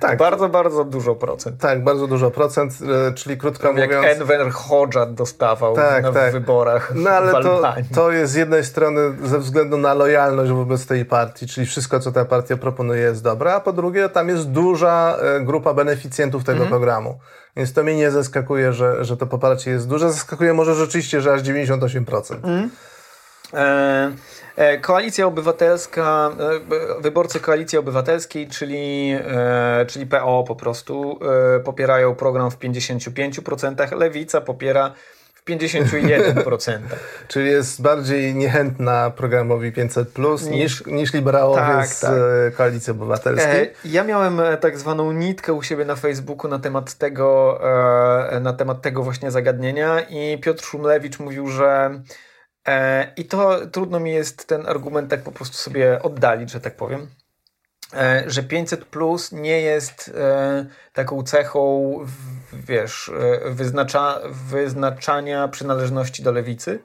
[0.00, 0.18] Tak.
[0.18, 1.60] Bardzo, bardzo dużo procent.
[1.60, 4.06] Tak, bardzo dużo procent, e, czyli krótko Jak mówiąc...
[4.06, 6.32] Enver Hoxha dostawał Tak, na tak.
[6.32, 7.62] wyborach No ale w to,
[7.94, 12.12] to jest z jednej strony ze względu na lojalność wobec tej partii, czyli wszystko, co
[12.12, 16.66] ta partia proponuje jest dobre, a po drugie tam jest duża e, grupa beneficjentów tego
[16.66, 17.18] programu.
[17.56, 20.12] Więc to mnie nie zaskakuje, że, że to poparcie jest duże.
[20.12, 22.34] Zaskakuje może rzeczywiście, że aż 98%.
[22.34, 22.68] E, e,
[24.82, 26.30] Koalicja Obywatelska,
[26.98, 31.18] e, wyborcy Koalicji Obywatelskiej, czyli, e, czyli PO po prostu,
[31.56, 34.94] e, popierają program w 55%, Lewica popiera
[35.34, 36.78] w 51%.
[37.28, 42.12] Czyli jest bardziej niechętna programowi 500 plus niż, niż liberałowie Tak, z tak.
[42.48, 43.62] e, Koalicji Obywatelskiej.
[43.62, 47.60] E, ja miałem e, tak zwaną nitkę u siebie na Facebooku na temat tego,
[48.32, 52.00] e, na temat tego właśnie zagadnienia i Piotr Szumlewicz mówił, że e,
[53.16, 57.08] i to trudno mi jest ten argument tak po prostu sobie oddalić, że tak powiem,
[57.94, 61.98] e, że 500 plus nie jest e, taką cechą,
[62.52, 63.08] wiesz,
[63.44, 66.78] e, wyznacza, wyznaczania przynależności do lewicy.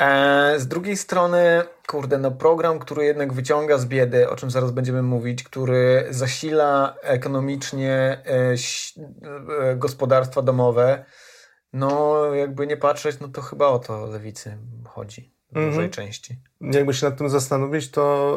[0.00, 4.70] E, z drugiej strony, kurde, no program, który jednak wyciąga z biedy, o czym zaraz
[4.70, 8.54] będziemy mówić, który zasila ekonomicznie e,
[9.60, 11.04] e, gospodarstwa domowe,
[11.72, 14.56] no jakby nie patrzeć, no to chyba o to lewicy
[14.88, 15.70] chodzi w Mhm.
[15.74, 16.36] dużej części.
[16.60, 18.36] Jakby się nad tym zastanowić, to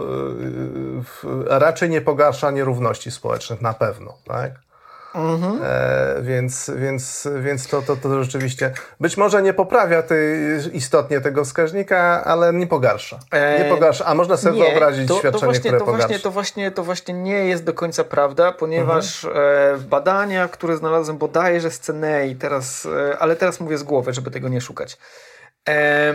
[1.24, 4.52] yy, raczej nie pogarsza nierówności społecznych, na pewno, tak?
[5.64, 10.20] E, więc więc, więc to, to, to rzeczywiście być może nie poprawia tej,
[10.74, 13.20] istotnie tego wskaźnika, ale nie pogarsza.
[13.32, 16.08] E, nie pogarsza, a można sobie wyobrazić to, świadczenie, to właśnie, które to pogarsza.
[16.08, 19.44] właśnie, to, właśnie, to właśnie nie jest do końca prawda, ponieważ Mhm.
[19.76, 24.32] e, badania, które znalazłem bodajże z Cenei, teraz, e, ale teraz mówię z głowy, żeby
[24.32, 24.98] tego nie szukać.
[25.70, 26.14] E,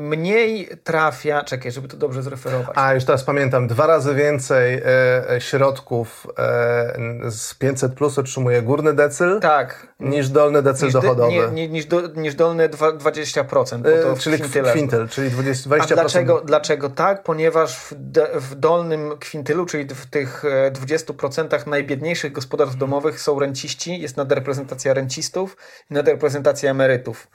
[0.00, 2.76] mniej trafia, czekaj, żeby to dobrze zreferować.
[2.78, 4.82] A, już teraz pamiętam, dwa razy więcej e,
[5.30, 9.86] e, środków e, z 500 plus otrzymuje górny decyl tak.
[10.00, 11.32] niż dolny decyl Niż, dochodowy.
[11.32, 14.70] nie, nie, niż, do, niż dolne dwa- 20%, bo to E, czyli kwintyle.
[14.70, 15.82] kwintyl, czyli 20, 20%.
[15.82, 17.22] A dlaczego, dlaczego tak?
[17.22, 23.40] Ponieważ w, de, w dolnym kwintylu, czyli w tych e, 20% najbiedniejszych gospodarstw domowych są
[23.40, 25.56] renciści, jest nadreprezentacja rencistów
[25.90, 27.28] i nadreprezentacja emerytów.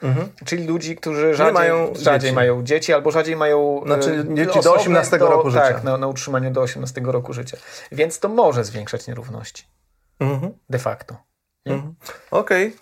[0.44, 2.36] Czyli ludzi, którzy rzadziej mają rzadziej dzieci.
[2.36, 5.72] mają dzieci albo rzadziej mają e, Znaczy dzieci do osoby 18 do, roku życia.
[5.72, 7.56] Tak, na, na utrzymaniu do 18 roku życia.
[7.92, 9.64] Więc to może zwiększać nierówności.
[10.20, 10.52] Mhm.
[10.70, 11.16] De facto.
[12.30, 12.76] Okej.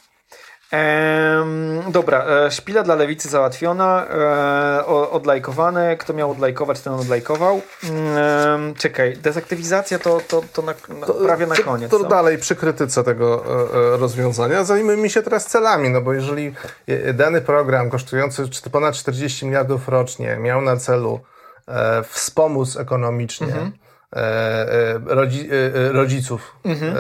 [0.73, 5.97] Ehm, dobra, e, szpila dla lewicy załatwiona, e, o- odlajkowane.
[5.97, 7.61] Kto miał odlajkować, ten odlajkował.
[7.85, 11.91] Ehm, czekaj, dezaktywizacja to, to, to, na, na, prawie na to, koniec.
[11.91, 12.09] To no?
[12.09, 14.65] dalej przy krytyce tego e, e, rozwiązania.
[14.65, 16.55] Zajmijmy się teraz celami, no bo jeżeli
[16.87, 21.21] e, dany program kosztujący ponad 40 miliardów rocznie miał na celu
[21.69, 23.73] e, wspomóc ekonomicznie Mhm.
[24.13, 25.49] E, e, rodzi,
[25.89, 26.95] e, rodziców Mhm.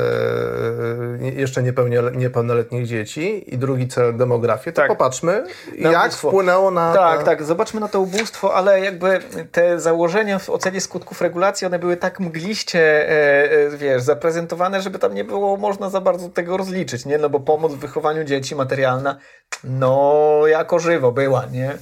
[1.22, 1.62] jeszcze
[2.14, 4.88] niepełnoletnich dzieci i drugi cel demografię, to Tak.
[4.88, 5.44] popatrzmy,
[5.78, 6.28] Na jak ubóstwo.
[6.28, 6.92] wpłynęło na...
[6.94, 9.20] Tak, te- tak, zobaczmy na to ubóstwo, ale jakby
[9.52, 13.06] te założenia w ocenie skutków regulacji, one były tak mgliście,
[13.76, 17.18] wiesz, zaprezentowane, żeby tam nie było można za bardzo tego rozliczyć, nie?
[17.18, 19.18] No bo pomoc w wychowaniu dzieci materialna,
[19.64, 21.74] no jako żywo była, nie?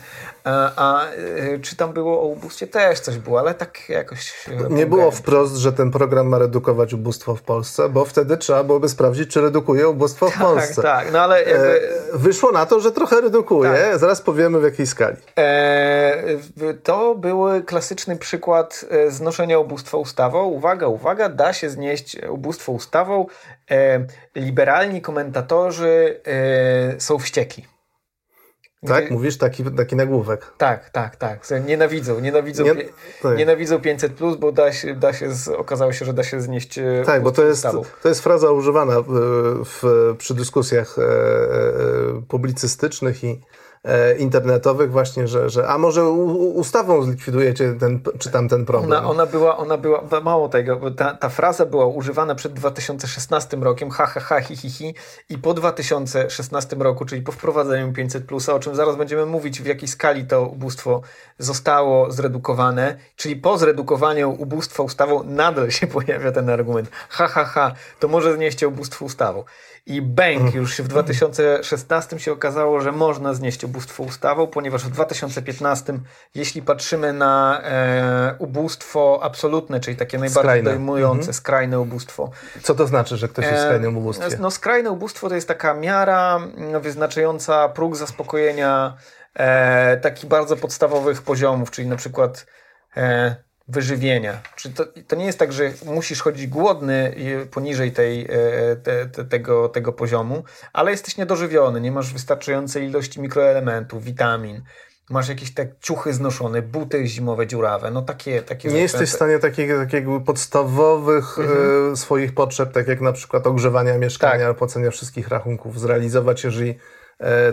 [0.76, 2.66] A, e, czy tam było o ubóstwie?
[2.66, 4.48] Też coś było, ale tak jakoś...
[4.48, 8.64] e, Nie było wprost, że ten program ma redukować ubóstwo w Polsce, bo wtedy trzeba
[8.64, 10.82] byłoby sprawdzić, czy redukuje ubóstwo w Tak, Polsce.
[10.82, 11.88] tak, no ale jakby...
[12.14, 13.70] E, Wyszło na to, że trochę redukuje.
[13.70, 13.98] Tak.
[13.98, 15.16] Zaraz powiemy w jakiej skali.
[16.56, 20.44] W- to był klasyczny przykład znoszenia ubóstwa ustawą.
[20.44, 23.26] Uwaga, uwaga, da się znieść ubóstwo ustawą.
[24.36, 26.20] Liberalni komentatorzy
[26.98, 27.66] są wściekli.
[28.86, 30.52] Tak, Gdzie- mówisz taki, taki nagłówek.
[30.58, 31.40] Tak, tak, tak.
[31.66, 32.74] Nienawidzą, nienawidzą, Nie-
[33.22, 33.38] tak.
[33.38, 36.78] nienawidzą 500, bo da się, da się z, okazało się, że da się znieść.
[36.78, 37.66] e, Tak, bo to jest,
[38.02, 39.06] to jest fraza używana w,
[39.64, 43.36] w, przy dyskusjach e, e, publicystycznych i e,
[44.18, 48.92] internetowych właśnie, że, że a może ustawą zlikwidujecie ten, czy tam ten problem.
[48.92, 53.90] Ona, ona była, ona była, mało tego, ta, ta fraza była używana przed 2016 rokiem,
[53.90, 54.94] ha, ha, ha, hi, hi, hi,
[55.28, 59.88] i po 2016 roku, czyli po wprowadzeniu 500+, o czym zaraz będziemy mówić, w jakiej
[59.88, 61.02] skali to ubóstwo
[61.38, 67.72] zostało zredukowane, czyli po zredukowaniu ubóstwa ustawą nadal się pojawia ten argument, ha, ha, ha,
[68.00, 69.44] to może znieść ubóstwo ustawą.
[69.86, 74.90] I bęk, już się w 2016 się okazało, że można znieść ubóstwo ustawą, ponieważ w
[74.90, 75.98] 2015,
[76.34, 80.70] jeśli patrzymy na e, ubóstwo absolutne, czyli takie najbardziej Skrajne.
[80.70, 82.30] dojmujące, skrajne ubóstwo.
[82.62, 84.26] Co to znaczy, że ktoś jest w skrajnym ubóstwie?
[84.26, 88.96] E, No, skrajne ubóstwo to jest taka miara mm, wyznaczająca próg zaspokojenia
[89.34, 92.46] e, takich bardzo podstawowych poziomów, czyli na przykład
[92.96, 93.36] e,
[93.68, 94.40] wyżywienia.
[94.56, 97.14] Czyli to, to nie jest tak, że musisz chodzić głodny
[97.50, 98.26] poniżej tej, e,
[98.76, 104.62] te, te, tego, tego poziomu, ale jesteś niedożywiony, nie masz wystarczającej ilości mikroelementów, witamin.
[105.10, 109.38] Masz jakieś te ciuchy znoszone, buty zimowe, dziurawe, no takie, takie Nie jesteś w stanie
[109.38, 111.92] takich, takich podstawowych Mhm.
[111.92, 114.56] e, swoich potrzeb, tak jak na przykład ogrzewania mieszkania, Tak.
[114.56, 116.78] płacenia wszystkich rachunków, zrealizować, jeżeli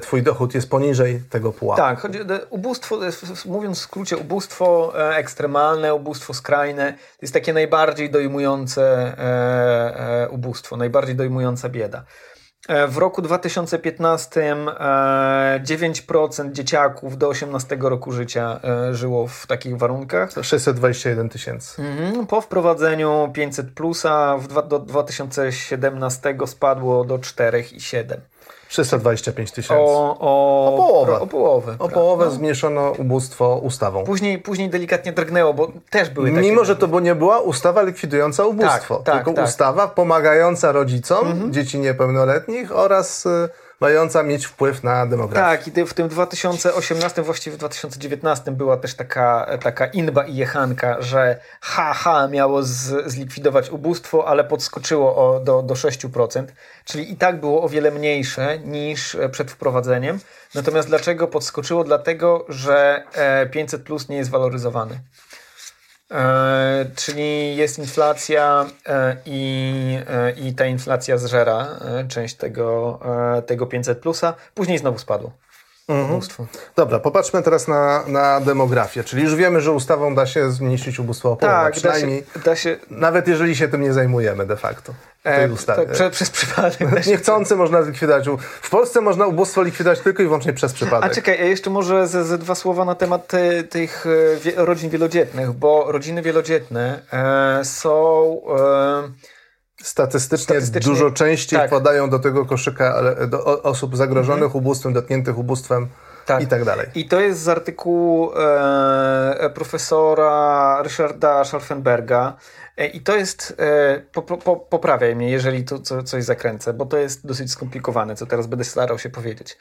[0.01, 1.81] twój dochód jest poniżej tego pułapu.
[1.81, 7.33] Tak, chodzi o ubóstwo, jest, mówiąc w skrócie, ubóstwo e, ekstremalne, ubóstwo skrajne, to jest
[7.33, 12.03] takie najbardziej dojmujące e, e, ubóstwo, najbardziej dojmująca bieda.
[12.67, 19.77] E, W roku 2015 e, 9% dzieciaków do 18 roku życia e, żyło w takich
[19.77, 20.29] warunkach.
[20.41, 21.81] 621 tysięcy.
[21.81, 22.27] Mhm.
[22.27, 28.17] Po wprowadzeniu 500 plusa do 2017 spadło do 4,7.
[28.73, 29.73] 325 tysięcy.
[29.83, 31.19] O, o, O połowę.
[31.19, 31.75] O połowę.
[31.79, 34.03] O połowę zmniejszono ubóstwo ustawą.
[34.03, 36.41] Później, później delikatnie drgnęło, bo też były takie...
[36.41, 39.45] Mimo, że to bo nie była ustawa likwidująca ubóstwo, Tak, tak, tylko tak.
[39.45, 43.49] ustawa pomagająca rodzicom dzieci niepełnoletnich oraz y,
[43.83, 45.57] mająca mieć wpływ na demografię.
[45.57, 51.01] Tak, i w tym 2018, właściwie w 2019 była też taka, taka inba i jechanka,
[51.01, 56.45] że haha miało z, zlikwidować ubóstwo, ale podskoczyło o, do, do 6%,
[56.85, 60.19] czyli i tak było o wiele mniejsze niż e, przed wprowadzeniem.
[60.55, 61.83] Natomiast dlaczego podskoczyło?
[61.83, 64.99] Dlatego, że e, 500 plus nie jest waloryzowany.
[66.13, 71.67] E, czyli jest inflacja e, i, e, i ta inflacja zżera
[72.07, 72.99] część tego,
[73.45, 74.33] tego 500 plusa.
[74.53, 75.31] Później znowu spadło.
[75.87, 76.45] Ubóstwo.
[76.75, 79.03] Dobra, popatrzmy teraz na, na demografię.
[79.03, 81.57] Czyli już wiemy, że ustawą da się zmniejszyć ubóstwo o połowę.
[81.57, 84.93] Tak, da się, przynajmniej, da się nawet jeżeli się tym nie zajmujemy de facto.
[85.19, 85.85] W tej e, ustawie.
[85.85, 86.79] tak, prze, przez przypadek.
[87.07, 88.25] Niechcący można zlikwidować.
[88.61, 91.13] W Polsce można ubósttwo likwidować tylko i wyłącznie przez a przypadek.
[91.13, 94.89] czekaj, a jeszcze może ze, ze dwa słowa na temat te, tych e, wie, rodzin
[94.89, 98.41] wielodzietnych, bo rodziny wielodzietne e, są...
[98.59, 99.32] E,
[99.83, 101.69] Statystycznie, Statystycznie- dużo częściej tak.
[101.69, 105.89] wpadają do tego koszyka ale do osób zagrożonych ubóstwem, dotkniętych ubóstwem
[106.25, 106.43] Tak.
[106.43, 106.87] i tak dalej.
[106.95, 112.37] I to jest z artykułu e, profesora Ryszarda Scharfenberga.
[112.77, 116.85] E, I to jest, e, po, po, poprawiaj mnie, jeżeli tu co, coś zakręcę, bo
[116.85, 119.57] to jest dosyć skomplikowane, co teraz będę starał się powiedzieć.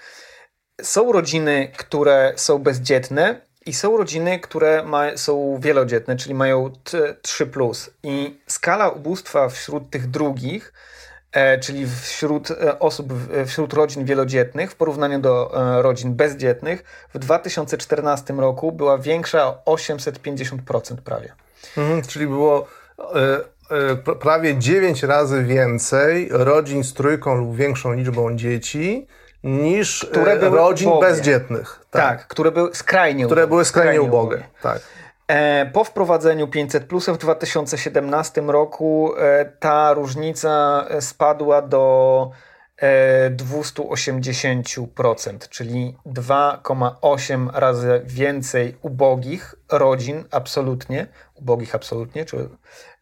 [0.83, 7.17] Są rodziny, które są bezdzietne i są rodziny, które ma, są wielodzietne, czyli mają t,
[7.23, 7.47] 3.
[7.47, 7.91] Plus.
[8.03, 10.73] I skala ubóstwa wśród tych drugich,
[11.33, 13.13] e, czyli wśród e, osób,
[13.47, 19.75] wśród rodzin wielodzietnych w porównaniu do e, rodzin bezdzietnych w 2014 roku była większa o
[19.77, 21.33] 850% prawie.
[21.77, 22.67] Mhm, czyli było
[22.99, 23.05] e,
[23.71, 29.07] e, pr- prawie 9 razy więcej rodzin z trójką lub większą liczbą dzieci
[29.45, 31.07] niż Które e, były rodzin ubogie.
[31.09, 31.81] bezdzietnych.
[31.91, 34.43] Tak, które były skrajnie Które ubogie, były skrajnie ubogie.
[34.63, 34.81] Tak.
[35.29, 42.31] E, Po wprowadzeniu 500 plus w 2017 roku e, ta różnica e, spadła do
[42.77, 52.49] e, 280%, czyli 2,8 razy więcej ubogich rodzin absolutnie, ubogich absolutnie, czy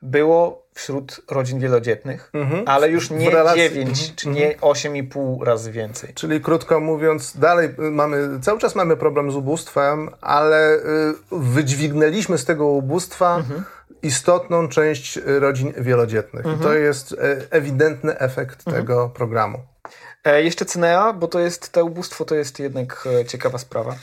[0.03, 2.33] było wśród rodzin wielodzietnych,
[2.67, 6.15] ale już nie relacji- 9, czy nie 8,5 razy więcej.
[6.15, 10.81] Czyli krótko mówiąc, dalej y, mamy, cały czas mamy problem z ubóstwem, ale y,
[11.33, 13.65] wydźwignęliśmy z tego ubóstwa Mhm.
[14.03, 16.47] istotną część rodzin wielodzietnych.
[16.47, 17.17] I to jest y,
[17.51, 18.77] ewidentny efekt Mhm.
[18.87, 19.59] tego programu.
[20.25, 23.97] E, jeszcze Cynea, bo to jest, to ubóstwo to jest jednak e, ciekawa sprawa.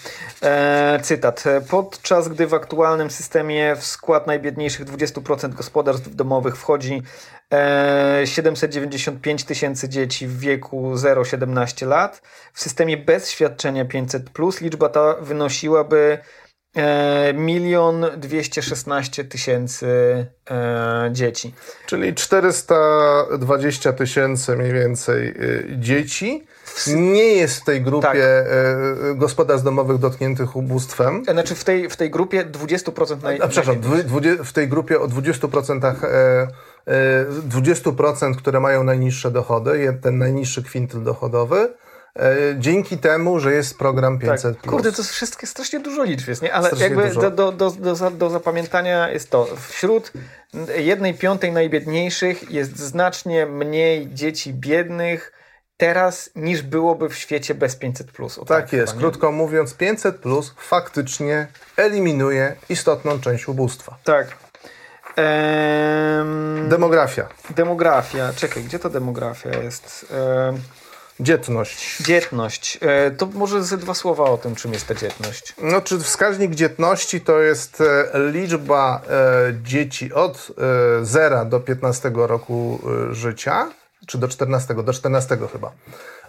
[0.44, 1.44] E, cytat.
[1.70, 7.02] Podczas gdy w aktualnym systemie w skład najbiedniejszych 20% gospodarstw domowych wchodzi
[7.54, 12.22] e, 795 tysięcy dzieci w wieku 0-17 lat,
[12.54, 16.47] w systemie bez świadczenia 500 plus liczba ta wynosiłaby E,
[17.34, 19.88] milion dwieście szesnaście tysięcy
[20.52, 21.54] e, dzieci.
[21.86, 25.34] Czyli 420 tysięcy mniej więcej e,
[25.80, 26.48] dzieci
[26.88, 29.18] nie jest w tej grupie tak.
[29.18, 31.24] gospodarstw domowych dotkniętych ubóstwem.
[31.24, 33.40] Znaczy w tej, w tej grupie 20% naj...
[33.42, 33.82] A, przepraszam,
[34.44, 36.48] w tej grupie o 20%
[37.50, 41.87] 20%, które mają najniższe dochody, ten najniższy kwintyl dochodowy, E,
[42.58, 44.62] dzięki temu, że jest program 500.
[44.62, 44.72] Tak.
[44.72, 46.54] Kurde, to wszystko strasznie dużo liczb jest, nie?
[46.54, 50.12] Ale strasznie jakby do, do, do, do, do zapamiętania jest to, wśród
[50.78, 55.32] jednej piątej najbiedniejszych jest znacznie mniej dzieci biednych
[55.78, 58.12] teraz niż byłoby w świecie bez 500.
[58.12, 58.36] Plus.
[58.36, 58.98] tak, tak jest.
[58.98, 63.98] Krótko mówiąc, 500 plus faktycznie eliminuje istotną część ubóstwa.
[64.04, 64.28] Tak.
[65.16, 67.28] Ehm, demografia.
[67.50, 68.34] Demografia.
[68.36, 70.06] Czekaj, gdzie to demografia jest?
[70.12, 70.58] Ehm,
[71.20, 72.02] Dzietność.
[72.02, 72.78] Dzietność.
[72.82, 75.56] E, to może ze dwa słowa o tym, czym jest ta dzietność.
[75.62, 80.52] No, czy wskaźnik dzietności to jest e, liczba e, dzieci od
[81.02, 82.80] 0 do 15 roku
[83.12, 83.72] życia,
[84.08, 85.72] czy do 14, do 14 chyba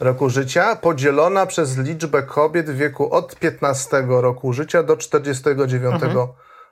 [0.01, 6.29] roku życia, podzielona przez liczbę kobiet w wieku od 15 roku życia do 49 mhm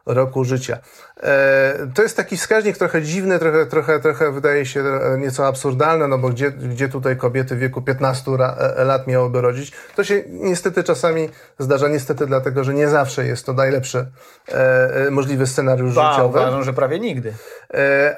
[0.06, 0.78] roku życia.
[1.22, 4.84] E, to jest taki wskaźnik trochę dziwny, trochę, trochę, trochę wydaje się
[5.18, 9.72] nieco absurdalny, no bo gdzie, gdzie tutaj kobiety w wieku 15 e, lat miałyby rodzić?
[9.96, 14.06] To się niestety czasami zdarza, niestety dlatego, że nie zawsze jest to najlepszy
[14.48, 16.38] e, możliwy scenariusz ba, życiowy.
[16.38, 17.32] Uważam, że prawie nigdy.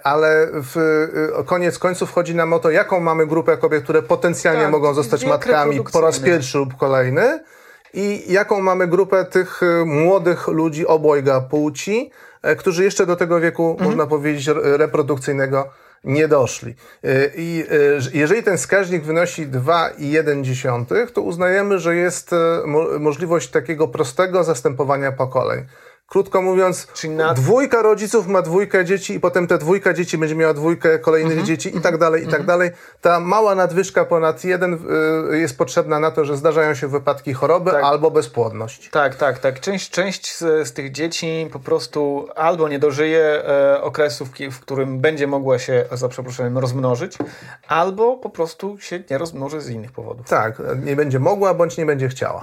[0.03, 1.07] ale w,
[1.47, 5.25] koniec końców chodzi nam o to, jaką mamy grupę kobiet, które potencjalnie tak, mogą zostać
[5.25, 7.41] matkami po raz pierwszy lub kolejny,
[7.95, 12.11] i jaką mamy grupę tych y, młodych ludzi obojga płci,
[12.43, 13.91] e, którzy jeszcze do tego wieku, mhm.
[13.91, 15.69] można powiedzieć, reprodukcyjnego
[16.05, 16.75] nie doszli.
[17.05, 22.31] Y, I y, jeżeli ten wskaźnik wynosi 2,1, to uznajemy, że jest
[23.01, 25.67] możliwość takiego prostego zastępowania pokoleń.
[26.09, 27.35] Krótko mówiąc, na...
[27.35, 31.45] dwójka rodziców ma dwójkę dzieci i potem te dwójka dzieci będzie miała dwójkę kolejnych -hmm.
[31.45, 32.47] dzieci i tak dalej, i tak mhm.
[32.47, 32.71] dalej.
[33.01, 34.79] Ta mała nadwyżka ponad jeden
[35.33, 37.85] y, jest potrzebna na to, że zdarzają się wypadki choroby tak.
[37.85, 38.91] albo bezpłodność.
[38.91, 39.61] Tak, tak, tak.
[39.61, 44.61] Część, część z, z tych dzieci po prostu albo nie dożyje e, okresu, w, w,
[44.61, 47.19] którym będzie mogła się, za przeproszeniem, rozmnożyć,
[47.69, 50.29] albo po prostu się nie rozmnoży z innych powodów.
[50.29, 52.41] Tak, nie będzie mogła, bądź nie będzie chciała.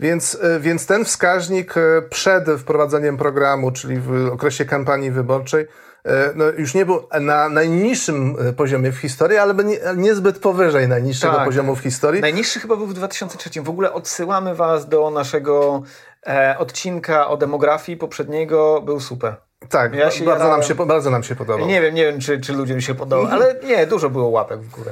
[0.00, 2.71] Więc, e, więc ten wskaźnik e, przed wprowadzeniem
[3.18, 5.66] programu, czyli w okresie kampanii wyborczej,
[6.04, 11.34] e, no już nie był na najniższym poziomie w historii, ale nie, niezbyt powyżej najniższego
[11.34, 11.44] tak.
[11.44, 12.20] poziomu w historii.
[12.20, 13.62] Najniższy chyba był w 2003.
[13.62, 15.82] W ogóle odsyłamy Was do naszego
[16.26, 18.82] e, odcinka o demografii poprzedniego.
[18.82, 19.36] Był super.
[19.68, 21.66] Tak, ja bardzo, nam się, bardzo nam się podobał.
[21.66, 24.70] Nie wiem, nie wiem czy, czy ludziom się podobał, ale nie, dużo było łapek w
[24.70, 24.90] górę.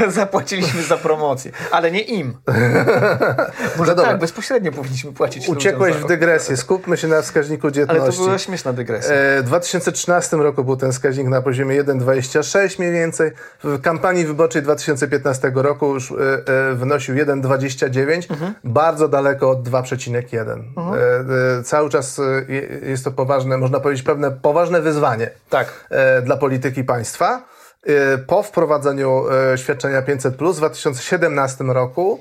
[0.00, 2.36] Bo zapłaciliśmy za promocję, ale nie im.
[3.78, 8.02] Może no tak, bezpośrednio powinniśmy płacić Uciekłeś w dygresję, skupmy się na wskaźniku dzietności.
[8.02, 9.14] Ale to była śmieszna dygresja.
[9.40, 13.30] W 2013 roku był ten wskaźnik na poziomie 1,26 mniej więcej.
[13.64, 16.14] W kampanii wyborczej 2015 roku już e,
[16.70, 18.54] e, wynosił 1,29, mhm.
[18.64, 20.62] bardzo daleko od 2,1.
[20.76, 21.00] Mhm.
[21.60, 22.20] E, cały czas
[22.82, 25.88] jest to poważne, można powiedzieć, pewne poważne wyzwanie tak.
[26.22, 27.49] dla polityki państwa.
[27.88, 32.20] Y, po wprowadzeniu y, świadczenia 500 w 2017 roku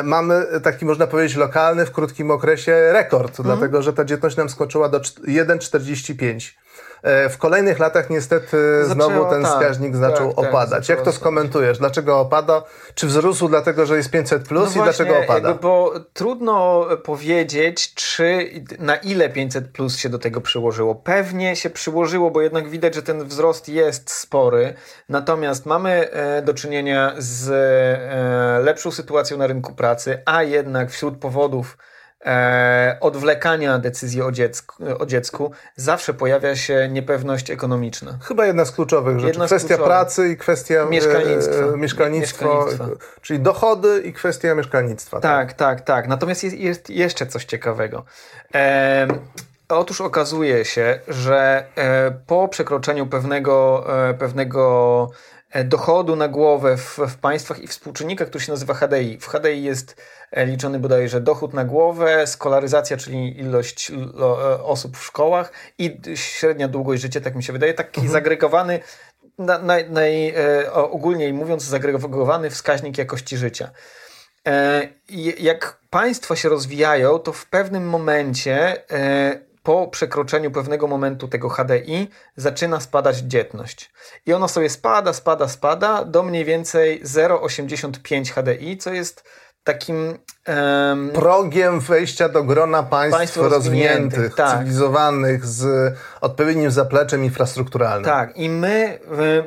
[0.00, 3.52] y, mamy taki, można powiedzieć, lokalny w krótkim okresie rekord, mm.
[3.52, 6.61] dlatego że ta dzietność nam skoczyła do 1,45.
[7.02, 10.88] E, w kolejnych latach niestety Zaczęło, znowu ten tak, wskaźnik zaczął tak, tak opadać.
[10.88, 11.78] Jak to skomentujesz?
[11.78, 12.62] Dlaczego opada?
[12.94, 15.54] Czy wzrósł dlatego, że jest 500 plus no i właśnie, dlaczego opada?
[15.54, 20.94] Bo trudno powiedzieć, czy na ile 500 plus się do tego przyłożyło.
[20.94, 24.74] Pewnie się przyłożyło, bo jednak widać, że ten wzrost jest spory.
[25.08, 31.18] Natomiast mamy e, do czynienia z e, lepszą sytuacją na rynku pracy, a jednak wśród
[31.18, 31.76] powodów
[32.26, 38.18] e, odwlekania decyzji o dziecku, o dziecku zawsze pojawia się niepewność ekonomiczna.
[38.22, 39.28] Chyba jedna z kluczowych rzeczy.
[39.28, 39.86] Jedna kwestia kluczowych.
[39.86, 41.54] pracy i kwestia mieszkalnictwa.
[41.54, 42.86] E, mieszkalnictwo, mieszkalnictwa,
[43.22, 45.20] czyli dochody i kwestia mieszkalnictwa.
[45.20, 45.80] Tak, tak, tak.
[45.80, 46.08] tak.
[46.08, 48.04] Natomiast jest, jest jeszcze coś ciekawego.
[48.54, 49.06] E,
[49.78, 55.10] Otóż okazuje się, że e, po przekroczeniu pewnego, e, pewnego
[55.50, 59.18] e, dochodu na głowę w, w państwach i współczynnika, który się nazywa HDI.
[59.20, 59.96] W HDI jest
[60.36, 63.92] liczony bodajże dochód na głowę, skolaryzacja, czyli ilość
[64.62, 68.12] osób w szkołach i średnia długość życia, tak mi się wydaje, taki mhm.
[68.12, 68.80] zagregowany
[69.38, 73.70] na, naj, naj, e, ogólniej mówiąc, zagregowany wskaźnik jakości życia.
[74.48, 74.88] E,
[75.38, 82.08] jak państwa się rozwijają, to w pewnym momencie e, po przekroczeniu pewnego momentu tego HDI
[82.36, 83.90] zaczyna spadać dzietność.
[84.26, 89.24] I ona sobie spada, spada, spada do mniej więcej 0,85 HDI, co jest
[89.64, 94.58] takim um, progiem wejścia do grona państw, państw rozwiniętych, rozwiniętych tak.
[94.58, 98.04] cywilizowanych, z odpowiednim zapleczem infrastrukturalnym.
[98.04, 98.98] Tak, i my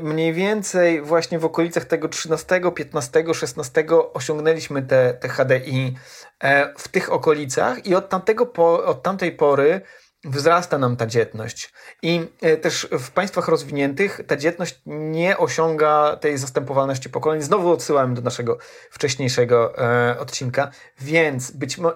[0.01, 5.95] mniej więcej właśnie w okolicach tego 13, 15, 16 osiągnęliśmy te, te HDI
[6.43, 9.81] e, w tych okolicach i od, tamtego po, od tamtej pory
[10.25, 11.73] wzrasta nam ta dzietność.
[12.01, 17.41] I e, też w państwach rozwiniętych ta dzietność nie osiąga tej zastępowalności pokoleń.
[17.41, 18.57] Znowu odsyłam do naszego
[18.91, 20.71] wcześniejszego e, odcinka,
[21.01, 21.95] więc być może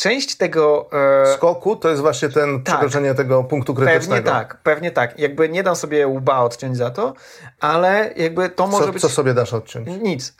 [0.00, 0.90] część tego...
[1.22, 1.34] E...
[1.34, 4.22] Skoku to jest właśnie ten tak, przekroczenie tego punktu krytycznego.
[4.22, 5.18] Pewnie tak, pewnie tak.
[5.18, 7.14] Jakby nie dam sobie łba odciąć za to,
[7.60, 9.02] ale jakby to może co, być...
[9.02, 9.88] Co sobie dasz odciąć?
[10.02, 10.36] Nic.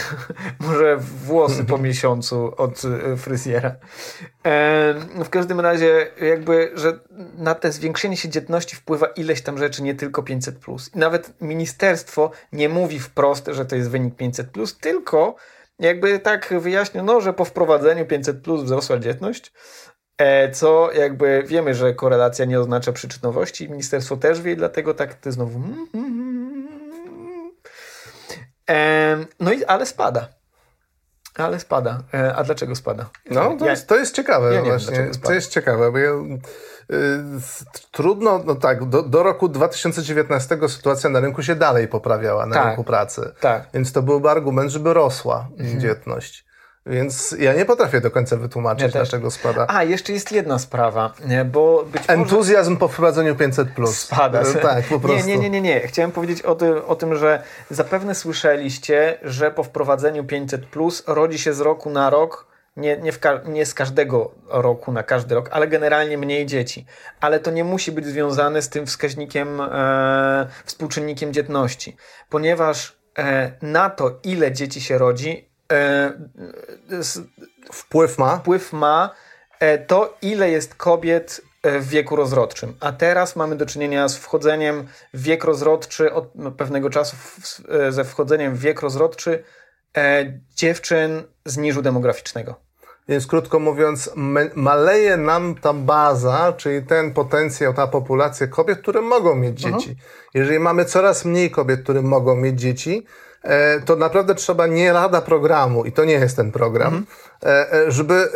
[0.66, 3.68] może włosy po miesiącu od e, fryzjera.
[3.68, 4.94] E,
[5.24, 6.98] w każdym razie jakby, że
[7.34, 10.52] na te zwiększenie się dzietności wpływa ileś tam rzeczy, nie tylko 500+.
[10.52, 10.90] plus.
[10.94, 15.36] nawet ministerstwo nie mówi wprost, że to jest wynik 500+, plus, tylko
[15.80, 19.52] jakby tak wyjaśniono, że po wprowadzeniu 500 plus wzrosła dzietność,
[20.18, 23.70] e, co jakby wiemy, że korelacja nie oznacza przyczynowości.
[23.70, 25.58] Ministerstwo też wie, dlatego tak to znowu.
[25.58, 26.68] Mm, mm,
[28.66, 29.26] mm.
[29.40, 30.28] No i ale spada.
[31.34, 32.02] Ale spada.
[32.14, 33.10] E, a dlaczego spada?
[33.30, 34.96] No, to, ja, jest, to jest ciekawe ja właśnie.
[34.96, 36.10] Wiem, to jest ciekawe, bo ja
[37.90, 42.66] trudno, no tak, do, do, roku 2019 sytuacja na rynku się dalej poprawiała, na tak,
[42.66, 43.32] rynku pracy.
[43.40, 43.68] Tak.
[43.74, 45.80] Więc to byłby argument, żeby rosła mhm.
[45.80, 46.44] dzietność.
[46.86, 49.66] Więc ja nie potrafię do końca wytłumaczyć, ja dlaczego spada.
[49.68, 51.14] A, jeszcze jest jedna sprawa,
[51.52, 52.80] bo być Entuzjazm może...
[52.80, 53.66] po wprowadzeniu 500+.
[53.74, 53.98] Plus.
[53.98, 54.40] Spada.
[54.40, 55.28] E, tak, po prostu.
[55.28, 55.80] Nie, nie, nie, nie.
[55.80, 61.38] Chciałem powiedzieć o tym, o tym, że zapewne słyszeliście, że po wprowadzeniu 500+, plus rodzi
[61.38, 63.12] się z roku na rok nie, nie,
[63.44, 66.86] nie z każdego roku na każdy rok, ale generalnie mniej dzieci.
[67.20, 71.96] Ale to nie musi być związane z tym wskaźnikiem, e, współczynnikiem dzietności,
[72.28, 76.12] ponieważ e, na to, ile dzieci się rodzi, e,
[77.72, 79.10] wpływ ma, wpływ ma
[79.60, 82.76] e, to, ile jest kobiet e, w wieku rozrodczym.
[82.80, 87.16] A teraz mamy do czynienia z wchodzeniem w wiek rozrodczy od pewnego czasu,
[87.68, 89.44] e, ze wchodzeniem w wiek rozrodczy
[90.54, 92.54] dziewczyn z niżu demograficznego.
[93.08, 94.10] Więc krótko mówiąc,
[94.54, 99.96] maleje nam ta baza, czyli ten potencjał, ta populacja kobiet, które mogą mieć dzieci.
[99.98, 100.28] Aha.
[100.34, 103.29] Jeżeli mamy coraz mniej kobiet, które mogą mieć dzieci, E,
[103.84, 107.06] to naprawdę trzeba nie lada programu, i to nie jest ten program, mhm.
[107.42, 108.28] E, e, żeby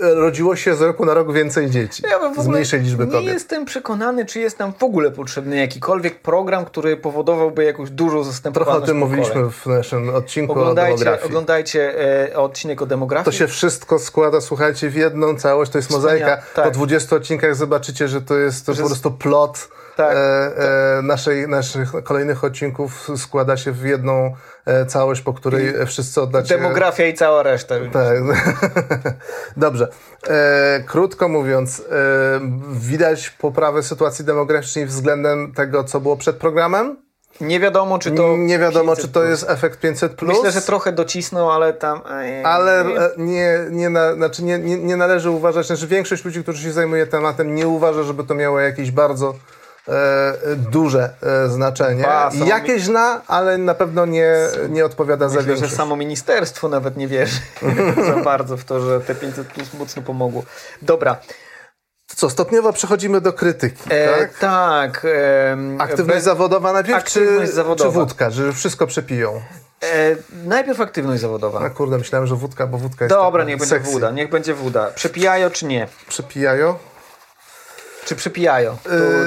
[0.00, 2.02] rodziło się z roku na rok więcej dzieci.
[2.10, 3.22] Ja z mniejszej liczby kobiet.
[3.22, 8.24] Nie jestem przekonany, czy jest nam w ogóle potrzebny jakikolwiek program, który powodowałby jakąś dużą
[8.24, 11.26] zastępowalność Trochę o tym mówiliśmy w naszym odcinku oglądajcie, o demografii.
[11.26, 12.00] Oglądajcie
[12.32, 13.24] e, odcinek o demografii.
[13.24, 16.42] To się wszystko składa, słuchajcie, w jedną całość, to jest mozaika.
[16.54, 16.64] Tak.
[16.64, 21.02] Po 20 odcinkach zobaczycie, że to jest to że po prostu plot tak, e, e,
[21.02, 24.34] naszej, naszych kolejnych odcinków składa się w jedną
[24.66, 26.56] e, całość, po której I wszyscy oddacie...
[26.56, 27.74] Demografia i cała reszta.
[27.92, 28.18] Tak.
[29.56, 29.88] Dobrze.
[30.28, 31.84] E, krótko mówiąc, e,
[32.70, 36.96] widać poprawę sytuacji demograficznej względem tego, co było przed programem?
[37.40, 38.36] Nie wiadomo, czy to.
[38.36, 40.14] Nie wiadomo, czy to jest efekt 500.
[40.14, 40.36] Plus.
[40.36, 42.00] Myślę, że trochę docisnął, ale tam.
[42.44, 42.84] Ale
[43.16, 47.06] nie, nie, na, znaczy nie, nie, nie należy uważać, znaczy większość ludzi, którzy się zajmuje
[47.06, 49.55] tematem, nie uważa, żeby to miało jakieś bardzo e,
[50.56, 52.02] duże e, znaczenie.
[52.02, 54.34] Ba, Jakieś zna, ale na pewno nie,
[54.68, 55.70] nie odpowiada Myślę, za większość.
[55.70, 57.40] że samo ministerstwo nawet nie wierzy
[58.06, 60.42] za bardzo w to, że te 500 plus mocno pomogło.
[60.82, 61.16] Dobra.
[62.06, 64.38] Co, stopniowo przechodzimy do krytyki, e, tak?
[64.38, 65.04] Tak.
[65.04, 67.90] E, aktywność zawodowa najpierw, aktywność czy, zawodowa.
[67.90, 69.40] czy wódka, że wszystko przepiją?
[69.82, 71.60] E, najpierw aktywność zawodowa.
[71.60, 74.90] A kurde, myślałem, że wódka, bo wódka jest Dobra, niech będzie wóda, niech będzie wóda.
[74.94, 75.88] Przepijają czy nie?
[76.08, 76.78] Przepijają.
[78.06, 78.76] Czy przypijają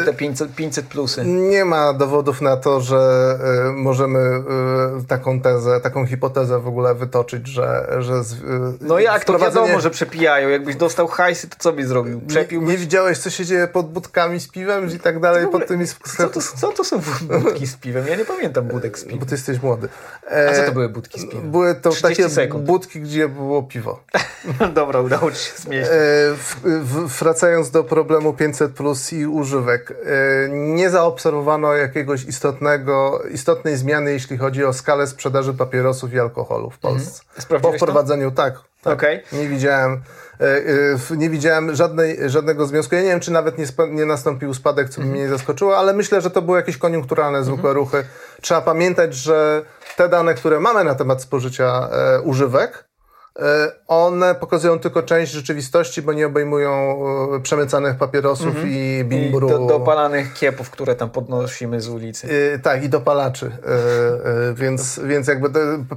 [0.01, 1.25] y, te 500, 500 plusy?
[1.25, 3.38] Nie ma dowodów na to, że
[3.69, 7.88] y, możemy y, taką tezę, taką hipotezę w ogóle wytoczyć, że...
[7.99, 8.13] że
[8.82, 10.49] no jak to wiadomo, że przepijają.
[10.49, 12.21] Jakbyś dostał hajsy, to co byś zrobił?
[12.21, 12.61] Przepił?
[12.61, 15.86] Nie, nie widziałeś, co się dzieje pod budkami z piwem i tak dalej, pod tymi
[15.88, 17.01] co to, co to są
[17.41, 18.07] budki z piwem?
[18.07, 19.19] Ja nie pamiętam budek z piwem.
[19.19, 19.89] Bo ty jesteś młody.
[20.32, 21.51] E, A co to były budki z piwem?
[21.51, 22.63] Były to takie sekund.
[22.63, 24.03] budki, gdzie było piwo.
[24.73, 25.93] Dobra, udało ci się zmieścić.
[25.93, 29.91] E, w, w, wracając do problemu 500 plus i używek.
[29.91, 36.70] E, nie zaobserwowano jakiegoś istotnego, istotnej zmiany, jeśli chodzi o skalę sprzedaży papierosów i alkoholu
[36.70, 36.93] w mhm.
[36.93, 37.24] Polsce.
[37.39, 37.61] Mhm.
[37.61, 38.38] Po wprowadzeniu, to?
[38.38, 38.93] tak, Tak.
[38.93, 39.22] Okay.
[39.34, 40.01] Nie widziałem,
[41.11, 42.95] e, nie widziałem żadnej, żadnego związku.
[42.95, 46.22] Ja nie wiem, czy nawet nie, nie nastąpił spadek, co by mnie zaskoczyło, ale myślę,
[46.22, 48.03] że to były jakieś koniunkturalne, zwykłe ruchy.
[48.41, 49.65] Trzeba pamiętać, że
[49.97, 52.89] te dane, które mamy na temat spożycia e, używek, E,
[53.88, 57.00] one pokazują tylko część rzeczywistości, bo nie obejmują
[57.36, 58.68] e, przemycanych papierosów -hmm.
[58.68, 59.48] i bimbru.
[59.48, 62.28] I do, dopalanych kiepów, które tam podnosimy z ulicy.
[62.28, 63.46] Yy, tak, i dopalaczy.
[63.46, 65.50] Yy, więc, więc jakby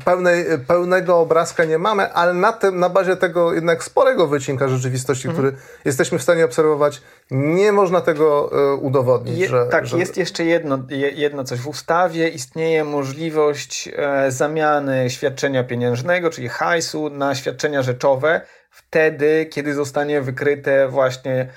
[0.05, 5.29] pełnej, pełnego obrazka nie mamy, ale na, tym, na bazie tego jednak sporego wycinka rzeczywistości,
[5.29, 5.33] -hmm.
[5.33, 5.53] który
[5.85, 9.39] jesteśmy w stanie obserwować, nie można tego udowodnić.
[9.39, 9.99] Je, że, tak, że...
[9.99, 10.79] jest jeszcze jedno,
[11.15, 11.59] jedno coś.
[11.59, 18.41] W ustawie istnieje możliwość e, zamiany świadczenia pieniężnego, czyli hajsu na świadczenia rzeczowe
[18.73, 21.49] wtedy, kiedy zostanie wykryte właśnie e,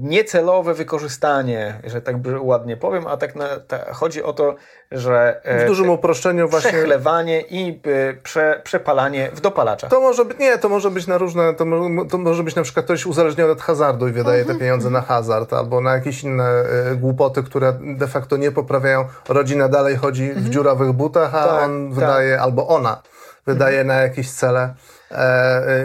[0.00, 4.54] niecelowe wykorzystanie, że tak ładnie powiem, a tak na, ta, chodzi o to,
[4.90, 9.90] że e, w dużym uproszczeniu właśnie przechlewanie i e, prze, przepalanie w dopalaczach.
[9.90, 11.64] To może być, nie, to może być na różne, to,
[12.10, 14.58] to może być na przykład ktoś uzależniony od hazardu i wydaje te mhm.
[14.58, 19.04] pieniądze na hazard, albo na jakieś inne e, głupoty, które de facto nie poprawiają.
[19.28, 20.52] Rodzina dalej chodzi w mhm.
[20.52, 21.94] dziurawych butach, a tak, on tak.
[21.94, 23.02] wydaje, albo ona
[23.46, 24.74] wydaje na jakieś cele, e, e,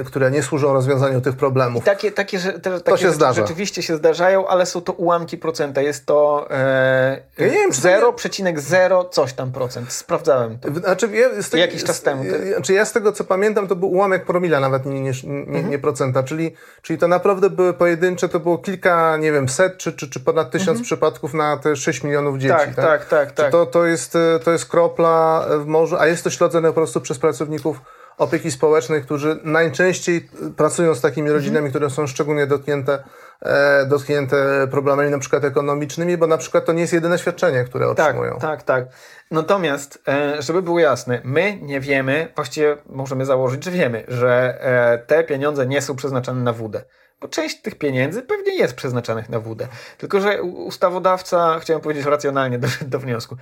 [0.05, 1.84] które nie służą rozwiązaniu tych problemów.
[1.84, 3.41] Takie, takie, takie to się zdarza.
[3.41, 5.82] rzeczywiście się zdarzają, ale są to ułamki procenta.
[5.82, 9.91] Jest to e, ja nie wiem, 0,0 coś tam procent.
[9.91, 10.74] Sprawdzałem to.
[10.74, 11.09] Znaczy,
[11.53, 12.24] ja jakiś czas temu.
[12.32, 12.47] Tak?
[12.47, 15.69] Znaczy ja z tego co pamiętam, to był ułamek promila, nawet nie, nie, nie, mhm.
[15.69, 19.93] nie procenta, czyli, czyli to naprawdę były pojedyncze, to było kilka, nie wiem, set czy,
[19.93, 20.84] czy, czy ponad tysiąc mhm.
[20.84, 22.55] przypadków na te 6 milionów dzieci.
[22.55, 23.05] Tak, tak, tak.
[23.05, 23.51] tak, tak.
[23.51, 27.19] To, to, jest, to jest kropla w morzu, a jest to śledzone po prostu przez
[27.19, 27.82] pracowników
[28.18, 31.72] opieki społecznej, którzy najczęściej pracują z takimi rodzinami, mhm.
[31.72, 33.03] które są szczególnie dotknięte,
[33.41, 37.95] e, dotknięte problemami na przykład ekonomicznymi, bo na przykład to nie jest jedyne świadczenie, które
[37.95, 38.32] tak, otrzymują.
[38.32, 38.86] Tak, tak, tak.
[39.32, 44.97] Natomiast, e, żeby było jasne, my nie wiemy, właściwie możemy założyć, że wiemy, że e,
[44.97, 46.84] te pieniądze nie są przeznaczane na wódę.
[47.22, 49.68] Bo część tych pieniędzy pewnie jest przeznaczanych na wódę.
[49.97, 53.38] Tylko, że ustawodawca, chciałem powiedzieć racjonalnie, doszedł do wniosku,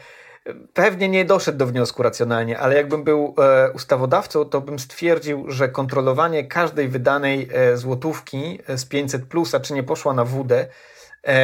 [0.73, 5.69] Pewnie nie doszedł do wniosku racjonalnie, ale jakbym był e, ustawodawcą, to bym stwierdził, że
[5.69, 10.98] kontrolowanie każdej wydanej e, złotówki z 500 plusa, czy nie poszła na wódę, E,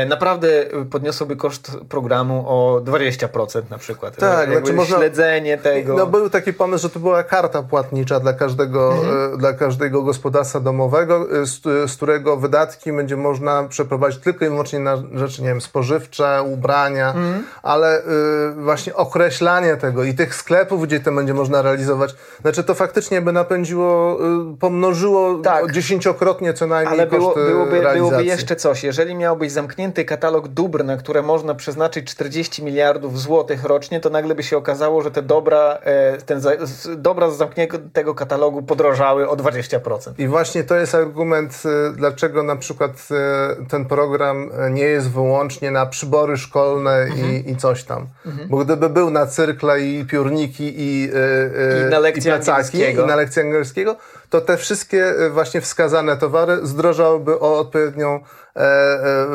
[0.07, 4.15] naprawdę podniosłoby koszt programu o 20% na przykład.
[4.15, 5.95] Tak, znaczy można, śledzenie tego.
[5.95, 9.33] No był taki pomysł, że to była karta płatnicza dla każdego, mhm.
[9.33, 11.61] E, dla każdego gospodarstwa domowego, e, z,
[11.91, 17.07] z, którego wydatki będzie można przeprowadzić tylko i wyłącznie na rzeczy, nie wiem, spożywcze, ubrania,
[17.07, 17.43] mhm.
[17.63, 18.03] ale y,
[18.55, 23.31] właśnie określanie tego i tych sklepów, gdzie to będzie można realizować, znaczy to faktycznie by
[23.31, 24.19] napędziło,
[24.53, 25.71] y, pomnożyło tak.
[25.71, 30.83] dziesięciokrotnie co najmniej ale było, byłoby, byłoby jeszcze coś, jeżeli miałbyś zamknięty zamknięty katalog dóbr,
[30.83, 35.21] na które można przeznaczyć 40 miliardów złotych rocznie, to nagle by się okazało, że te
[35.21, 36.41] dobra, e, ten,
[36.97, 40.13] dobra z zamkniętego katalogu podrożały o 20%.
[40.17, 45.71] I właśnie to jest argument, e, dlaczego na przykład e, ten program nie jest wyłącznie
[45.71, 47.31] na przybory szkolne mhm.
[47.31, 48.07] i, i coś tam.
[48.25, 48.49] Mhm.
[48.49, 51.09] Bo gdyby był na cyrkle i piórniki i,
[51.87, 53.03] i na lekcję angielskiego.
[53.03, 53.95] i na lekcję angielskiego,
[54.29, 58.19] to te wszystkie właśnie wskazane towary zdrożałyby o odpowiednią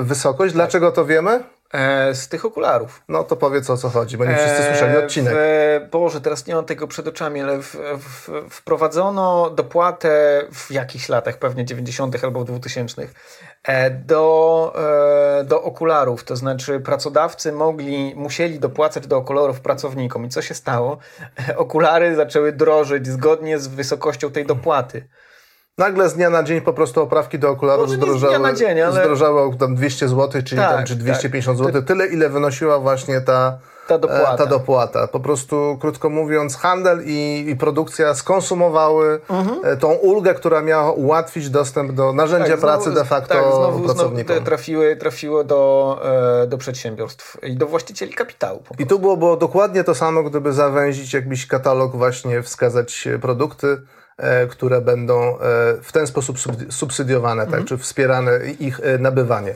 [0.03, 0.55] wysokość.
[0.55, 1.43] Dlaczego to wiemy?
[1.73, 3.03] E, z tych okularów.
[3.09, 5.35] No to powiedz o co chodzi, bo nie wszyscy słyszeli odcinek.
[5.35, 11.09] W, Boże, teraz nie mam tego przed oczami, ale w, w, wprowadzono dopłatę w jakichś
[11.09, 12.25] latach, pewnie 90.
[12.25, 13.07] albo 2000
[13.91, 14.75] do,
[15.45, 16.25] do okularów.
[16.25, 20.25] To znaczy pracodawcy mogli, musieli dopłacać do okularów pracownikom.
[20.25, 20.99] I co się stało?
[21.57, 25.09] Okulary zaczęły drożyć zgodnie z wysokością tej dopłaty.
[25.81, 29.03] Nagle z dnia na dzień po prostu oprawki do okularów zdrożały, dzień, ale...
[29.03, 31.67] zdrożały tam 200 zł, czyli tak, tam, czy 250 tak.
[31.67, 34.35] zł, tyle ile wynosiła właśnie ta, ta, dopłata.
[34.35, 35.07] E, ta dopłata.
[35.07, 39.61] Po prostu, krótko mówiąc, handel i, i produkcja skonsumowały mhm.
[39.65, 43.81] E, tą ulgę, która miała ułatwić dostęp do narzędzia tak, pracy de facto tak, znowu,
[43.81, 44.37] pracownikom.
[44.37, 46.01] Znowu trafiły, trafiły do,
[46.43, 48.63] e, do przedsiębiorstw i do właścicieli kapitału.
[48.79, 53.81] I tu było, było dokładnie to samo, gdyby zawęzić jakiś katalog, właśnie wskazać produkty,
[54.51, 55.39] które będą e,
[55.83, 56.37] w ten sposób
[56.71, 57.67] subsydiowane, tak, mhm.
[57.67, 59.55] czy wspierane ich e, nabywanie.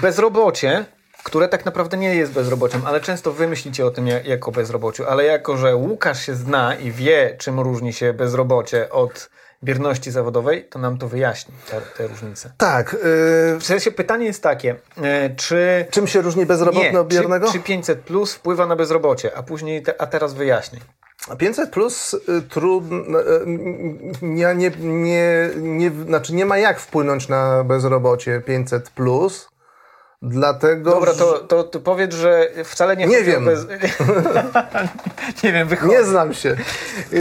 [0.00, 0.84] Bezrobocie,
[1.24, 5.24] które tak naprawdę nie jest bezrobociem, ale często wy myślicie o tym jako bezrobociu, ale
[5.24, 9.30] jako, że Łukasz się zna i wie, czym różni się bezrobocie od
[9.64, 12.52] bierności zawodowej, to nam to wyjaśni, te, te różnice.
[12.56, 12.92] Tak.
[12.92, 13.58] Yy...
[13.58, 15.04] W sensie pytanie jest takie, yy,
[15.36, 15.86] czy...
[15.90, 17.46] Czym się różni bezrobotny od biernego?
[17.46, 20.82] Czy, czy 500 plus wpływa na bezrobocie, a później, te, a teraz wyjaśnij.
[21.34, 23.24] 500 plus y, trudno, y,
[24.22, 29.48] nie, nie, nie, nie, znaczy nie ma jak wpłynąć na bezrobocie 500 plus,
[30.22, 30.90] Dlatego.
[30.90, 33.42] Dobra, to, to, to powiedz, że wcale nie, Nie chodzi wiem.
[33.42, 33.66] o bez...
[35.44, 35.92] nie wiem, wychodzi.
[35.92, 36.56] Nie znam się.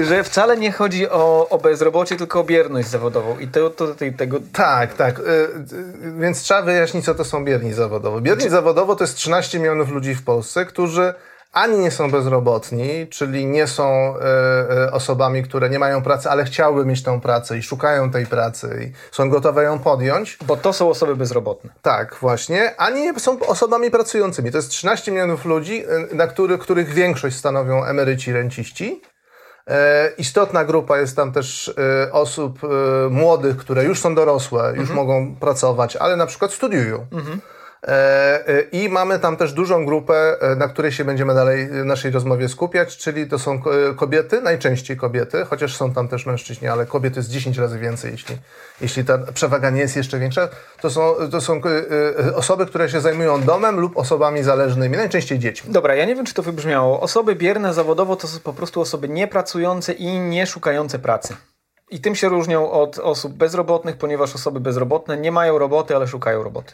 [0.01, 3.39] Że wcale nie chodzi o, o bezrobocie, tylko o bierność zawodową.
[3.39, 4.37] I to, to, to tego.
[4.53, 5.19] Tak, tak.
[5.19, 8.21] Y, y, Więc trzeba wyjaśnić, co to są bierni zawodowo.
[8.21, 11.13] Bierni zawodowo to jest 13 milionów ludzi w Polsce, którzy
[11.55, 16.45] ani nie są bezrobotni, czyli nie są y, y, osobami, które nie mają pracy, ale
[16.45, 20.37] chciałyby mieć tą pracę i szukają tej pracy i są gotowe ją podjąć.
[20.47, 21.69] Bo to są osoby bezrobotne.
[21.81, 22.75] Tak, właśnie.
[22.77, 24.51] Ani nie są osobami pracującymi.
[24.51, 29.01] To jest 13 milionów ludzi, y, na których, których większość stanowią emeryci, renciści.
[30.17, 31.73] Istotna grupa jest tam też
[32.11, 32.59] osób
[33.09, 36.97] młodych, które już są dorosłe, już mogą pracować, ale na przykład studiują.
[36.97, 37.39] E,
[38.71, 42.49] I mamy tam też dużą grupę, e, na której się będziemy dalej w naszej rozmowie
[42.49, 46.85] skupiać, czyli to są ko- e, kobiety, najczęściej kobiety, chociaż są tam też mężczyźni, ale
[46.85, 48.37] kobiet jest 10 razy więcej, jeśli,
[48.81, 50.47] jeśli ta przewaga nie jest jeszcze większa.
[50.81, 51.59] To są, to są e,
[52.27, 55.73] e, osoby, które się zajmują domem lub osobami zależnymi, najczęściej dziećmi.
[55.73, 57.01] Dobra, ja nie wiem, czy to wybrzmiało.
[57.01, 61.35] Osoby bierne zawodowo to są po prostu osoby niepracujące i nie szukające pracy.
[61.91, 66.43] I tym się różnią od osób bezrobotnych, ponieważ osoby bezrobotne nie mają roboty, ale szukają
[66.43, 66.73] roboty.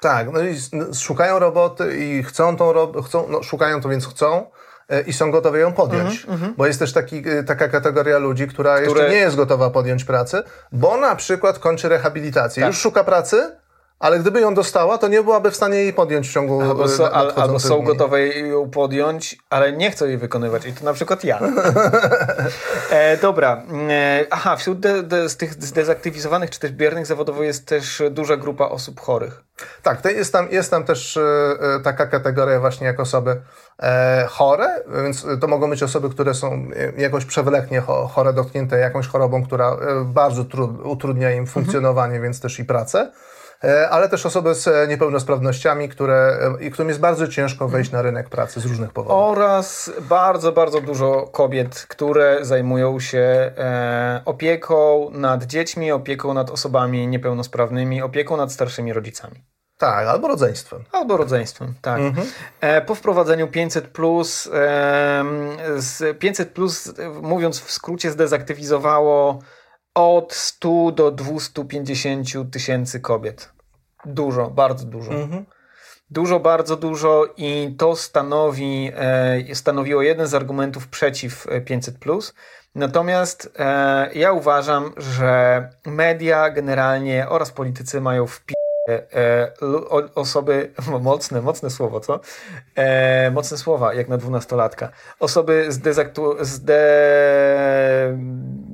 [0.00, 3.88] Tak, no i s- n- szukają roboty i chcą tą robotę, chcą, no, szukają to
[3.88, 4.50] więc chcą
[4.88, 6.26] e, i są gotowe ją podjąć.
[6.56, 10.42] Bo jest też taki, e, taka kategoria ludzi, która jeszcze nie jest gotowa podjąć pracy,
[10.72, 12.66] bo na przykład kończy rehabilitację.
[12.66, 13.56] Już szuka pracy,
[13.98, 16.88] ale gdyby ją dostała, to nie byłaby w stanie jej podjąć w ciągu Albo, e,
[16.88, 17.86] so, al, albo są dni.
[17.86, 20.66] gotowe ją podjąć, ale nie chcą jej wykonywać.
[20.66, 21.40] I to na przykład ja.
[22.90, 23.62] e, dobra.
[23.90, 28.36] E, aha, wśród de, de, z tych zdezaktywizowanych czy też biernych zawodowo jest też duża
[28.36, 29.42] grupa osób chorych.
[29.82, 31.20] Tak, to jest, tam, jest tam też e,
[31.76, 33.40] e, taka kategoria właśnie jak osoby
[33.82, 39.06] e, chore, więc to mogą być osoby, które są jakoś przewleknie cho- chore, dotknięte jakąś
[39.06, 43.12] chorobą, która bardzo tru, utrudnia im funkcjonowanie, więc też i pracę.
[43.64, 47.90] E, Ale też osoby z e, niepełnosprawnościami, które, e, i którym jest bardzo ciężko wejść
[47.90, 49.18] na rynek pracy z różnych powodów.
[49.18, 53.52] Oraz bardzo, bardzo dużo kobiet, które zajmują się
[54.24, 59.44] opieką nad dziećmi, opieką nad osobami niepełnosprawnymi, opieką nad starszymi rodzicami.
[59.78, 60.84] Tak, albo rodzeństwem.
[60.92, 62.00] Albo rodzeństwem, tak.
[62.60, 69.38] E, po wprowadzeniu 500, plus, em, z 500, plus, mówiąc w skrócie, zdezaktywizowało
[69.94, 73.52] od 100 do 250 tysięcy kobiet.
[74.04, 75.12] Dużo, bardzo dużo.
[76.10, 81.96] Dużo, bardzo dużo i to stanowi, e, stanowiło jeden z argumentów przeciw e, 500.
[82.74, 88.40] Natomiast e, ja uważam, że media generalnie oraz politycy mają w
[88.88, 92.20] e, lu- o- osoby, mocne, mocne słowo, co?
[92.74, 94.88] E, mocne słowa, jak na dwunastolatka.
[95.20, 96.78] Osoby zdezaktu, zde,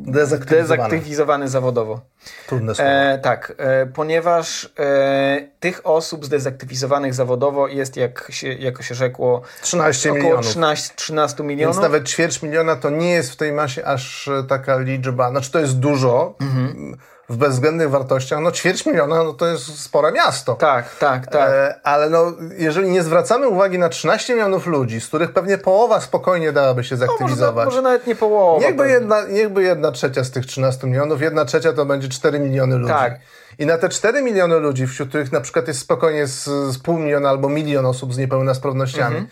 [0.07, 0.89] Dezaktywizowane.
[0.89, 2.01] dezaktywizowane zawodowo.
[2.47, 2.91] Trudne słowo.
[2.91, 9.43] E, tak, e, ponieważ e, tych osób zdezaktywizowanych zawodowo jest, jak się, jako się rzekło,
[9.63, 10.47] 13 około milionów.
[10.47, 11.77] 13, 13 milionów.
[11.77, 15.31] Więc nawet ćwierć miliona to nie jest w tej masie aż e, taka liczba.
[15.31, 16.97] Znaczy to jest dużo Mhm.
[17.29, 18.41] W bezwzględnych wartościach.
[18.41, 20.55] No ćwierć miliona no to jest spore miasto.
[20.55, 21.51] Tak, tak, tak.
[21.51, 26.01] E, ale no, jeżeli nie zwracamy uwagi na 13 milionów ludzi, z których pewnie połowa
[26.01, 27.65] spokojnie dałaby się no, może, zaktywizować.
[27.65, 28.61] może nawet nie połowa.
[28.61, 28.93] Niechby pewnie.
[28.93, 32.93] jedna, niechby jedna trzecia z tych 13 milionów, jedna trzecia to będzie 4 miliony ludzi.
[32.95, 33.19] Tak.
[33.59, 36.99] I na te 4 miliony ludzi, wśród których na przykład jest spokojnie z, z pół
[36.99, 39.29] miliona albo milion osób z niepełnosprawnościami, Mhm.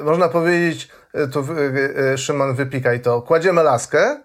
[0.00, 4.16] e, można powiedzieć, e, tu e, e, Szymon wypikaj to, kładziemy laskę,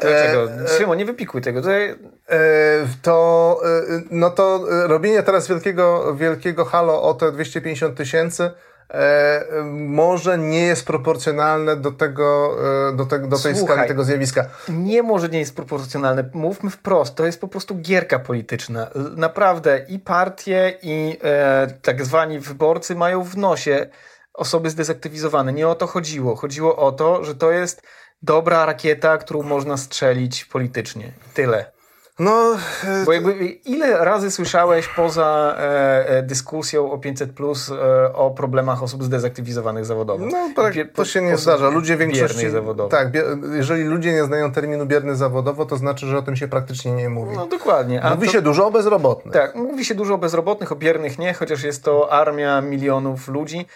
[0.00, 0.68] Dlaczego?
[0.78, 1.62] Szymon, nie wypikuj tego.
[1.62, 1.88] To, e,
[2.32, 8.50] e, no to e, robienie teraz wielkiego, wielkiego halo o te 250 tysięcy
[8.90, 9.44] e,
[9.74, 12.56] może nie jest proporcjonalne do tego,
[12.92, 13.76] e, do, tego, do tej Słuchaj.
[13.76, 14.46] skali tego zjawiska.
[14.68, 16.30] nie może nie jest proporcjonalne.
[16.34, 18.90] Mówmy wprost, to jest po prostu gierka polityczna.
[19.16, 23.86] Naprawdę i partie, i e, tak zwani wyborcy mają w nosie
[24.34, 25.52] osoby zdezaktywizowane.
[25.52, 26.36] Nie o to chodziło.
[26.36, 27.82] Chodziło o to, że to jest
[28.22, 31.12] dobra rakieta, którą można strzelić politycznie.
[31.34, 31.75] Tyle.
[32.18, 38.12] No, e, Bo jakby ile razy słyszałeś poza e, e, dyskusją o 500 plus e,
[38.14, 40.26] o problemach osób zdezaktywizowanych zawodowo?
[40.26, 41.68] No tak, Bie- to się nie zdarza.
[41.70, 42.50] Ludzie większości.
[42.50, 42.88] zawodowo.
[42.88, 43.08] Tak,
[43.56, 47.08] jeżeli ludzie nie znają terminu bierny zawodowo, to znaczy, że o tym się praktycznie nie
[47.08, 47.36] mówi.
[47.36, 48.02] No dokładnie.
[48.02, 49.34] A mówi to- się dużo o bezrobotnych.
[49.34, 53.66] Tak, mówi się dużo o bezrobotnych, o biernych nie, chociaż jest to armia milionów ludzi.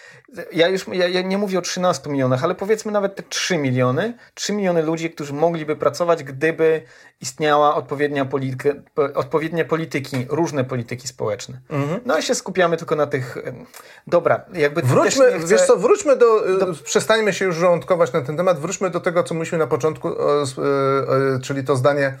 [0.53, 4.13] Ja już ja, ja nie mówię o 13 milionach, ale powiedzmy nawet te 3 miliony.
[4.33, 6.81] 3 miliony ludzi, którzy mogliby pracować, gdyby
[7.21, 8.69] istniała odpowiednia, polityka,
[9.15, 11.59] odpowiednie polityki, różne polityki społeczne.
[12.05, 13.37] No i się skupiamy tylko na tych.
[14.07, 16.73] Dobra, jakby Wróćmy, chcę- wiesz co, wróćmy do, do...
[16.83, 18.59] Przestańmy się już żołądkować na ten temat.
[18.59, 22.17] Wróćmy do tego, co mówiliśmy na początku, e, e, czyli to zdanie e,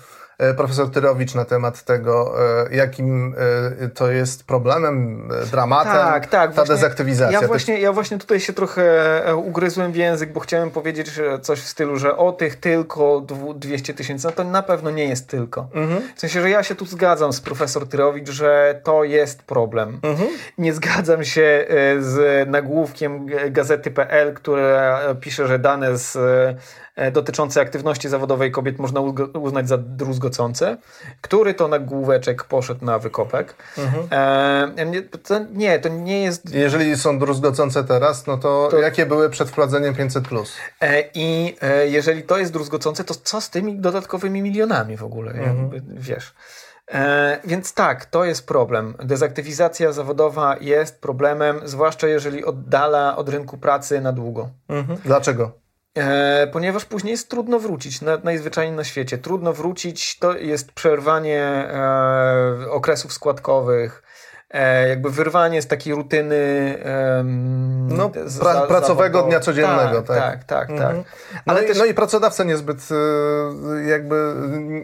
[0.57, 2.33] profesor Tyrowicz na temat tego,
[2.65, 3.35] e, jakim
[3.81, 7.41] e, to jest problemem, dramatem tak, tak, ta właśnie, dezaktywizacja.
[7.41, 11.11] Ja właśnie, ja właśnie tutaj się trochę ugryzłem w język, bo chciałem powiedzieć
[11.41, 13.25] coś w stylu, że o tych tylko
[13.55, 15.67] 200 tysięcy, no to na pewno nie jest tylko.
[15.73, 16.01] Mhm.
[16.15, 19.99] W sensie, że ja się tu zgadzam z profesor Tyrowicz, że to jest problem.
[20.03, 20.29] Mhm.
[20.57, 21.65] Nie zgadzam się
[21.99, 26.17] z nagłówkiem gazety.pl, które pisze, że dane z
[26.90, 29.01] E, dotyczące aktywności zawodowej kobiet można
[29.33, 30.77] uznać za druzgocące.
[31.21, 33.55] Który to nagłóweczek poszedł na wykopek?
[33.77, 34.07] Mhm.
[34.11, 36.55] E, to, nie, to nie jest...
[36.55, 38.79] Jeżeli są druzgocące teraz, no to, to...
[38.79, 40.45] jakie były przed wprowadzeniem 500+.
[40.81, 45.31] E, I e, jeżeli to jest druzgocące, to co z tymi dodatkowymi milionami w ogóle?
[45.31, 45.57] Mhm.
[45.73, 46.33] Jakby, wiesz...
[46.91, 48.93] E, więc tak, to jest problem.
[49.03, 54.49] Dezaktywizacja zawodowa jest problemem, zwłaszcza jeżeli oddala od rynku pracy na długo.
[54.69, 54.99] Mhm.
[55.05, 55.60] Dlaczego?
[55.97, 59.17] E, ponieważ później jest trudno wrócić, na, najzwyczajniej na świecie.
[59.17, 64.03] Trudno wrócić, to jest przerwanie e, okresów składkowych,
[64.89, 66.77] jakby wyrwanie z takiej rutyny
[67.87, 70.01] no, pra, za, pracowego dnia codziennego.
[70.01, 70.45] Tak, tak, tak.
[70.45, 71.03] tak, mhm.
[71.03, 71.13] tak.
[71.45, 71.77] No, i, też...
[71.77, 74.33] no i pracodawcy niezbyt e, jakby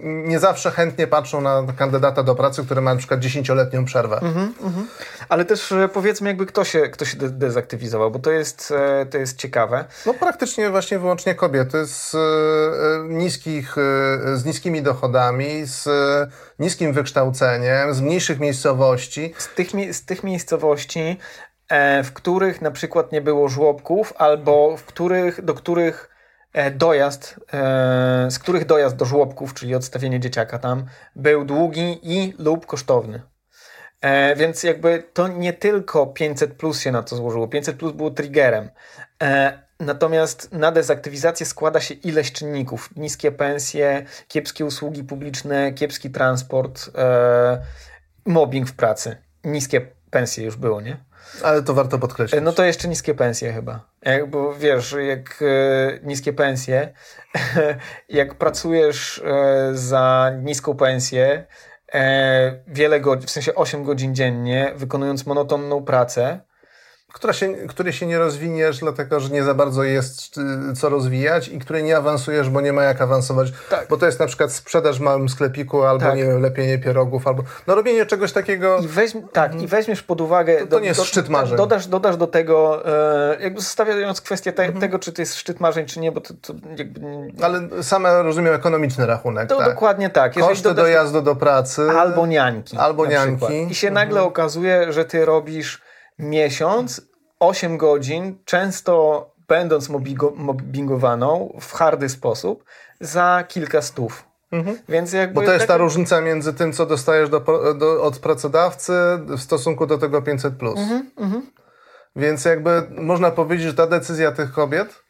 [0.03, 4.19] nie zawsze chętnie patrzą na kandydata do pracy, który ma na przykład dziesięcioletnią przerwę.
[4.21, 4.87] Mhm, mhm.
[5.29, 9.17] Ale też e, powiedzmy jakby kto się, kto się dezaktywizował, bo to jest, e, to
[9.17, 9.85] jest ciekawe.
[10.05, 12.15] No praktycznie właśnie wyłącznie kobiety z
[13.09, 13.75] niskich,
[14.33, 15.89] z niskimi dochodami, z
[16.59, 19.33] niskim wykształceniem, z mniejszych miejscowości.
[19.37, 21.17] Z tych, z tych miejscowości,
[21.69, 26.09] e, w których na przykład nie było żłobków, albo w których, do których
[26.53, 30.85] e, dojazd, e, z których dojazd do żłobków, czyli odstawienie dzieciaka tam,
[31.15, 33.21] był długi i lub kosztowny.
[34.35, 37.47] Więc jakby to nie tylko 500 plus się na to złożyło.
[37.47, 38.69] 500 plus było triggerem.
[39.79, 42.89] Natomiast na dezaktywizację składa się ileś czynników.
[42.95, 46.89] Niskie pensje, kiepskie usługi publiczne, kiepski transport,
[48.25, 49.17] mobbing w pracy.
[49.43, 50.97] Niskie pensje już było, nie?
[51.43, 52.41] Ale to warto podkreślić.
[52.43, 53.79] No to jeszcze niskie pensje chyba.
[54.01, 56.93] Jak, bo wiesz, jak e, niskie pensje,
[58.09, 61.45] jak pracujesz e, za niską pensję,
[61.93, 66.39] e, wiele godzin, w sensie 8 godzin dziennie, wykonując monotonną pracę,
[67.13, 71.47] która się, której się nie rozwiniesz, dlatego że nie za bardzo jest y, co rozwijać
[71.47, 73.53] i której nie awansujesz, bo nie ma jak awansować.
[73.69, 73.87] Tak.
[73.89, 76.15] Bo to jest na przykład sprzedaż w małym sklepiku, albo tak.
[76.15, 78.79] nie wiem, lepienie pierogów, albo no robienie czegoś takiego.
[78.79, 80.57] I weź, tak, i weźmiesz pod uwagę.
[80.57, 81.57] To, to nie jest do, szczyt marzeń.
[81.57, 82.85] Dodasz, dodasz do tego,
[83.33, 84.81] e, jakby zostawiając kwestię te, mhm.
[84.81, 87.01] tego, czy to jest szczyt marzeń, czy nie, bo to, to jakby.
[87.41, 89.49] Ale same rozumiem ekonomiczny rachunek.
[89.49, 89.69] To tak.
[89.69, 90.35] dokładnie tak.
[90.35, 91.81] Jeżeli Koszty dodasz, dojazdu do pracy.
[91.81, 92.77] Albo niańki.
[92.77, 93.67] Albo niańki.
[93.69, 94.27] I się nagle mhm.
[94.27, 95.86] okazuje, że ty robisz
[96.19, 97.01] miesiąc
[97.39, 99.89] 8 godzin, często będąc
[100.35, 102.63] mobbingowaną w hardy sposób,
[102.99, 104.23] za kilka stów.
[104.51, 104.77] Mhm.
[104.89, 105.67] Więc jakby Bo to jest tak...
[105.67, 107.39] ta różnica między tym, co dostajesz do,
[107.75, 108.93] do, od pracodawcy
[109.27, 110.53] w stosunku do tego 500.
[110.63, 111.51] Mhm, mhm.
[112.15, 115.03] Więc jakby można powiedzieć, że ta decyzja tych kobiet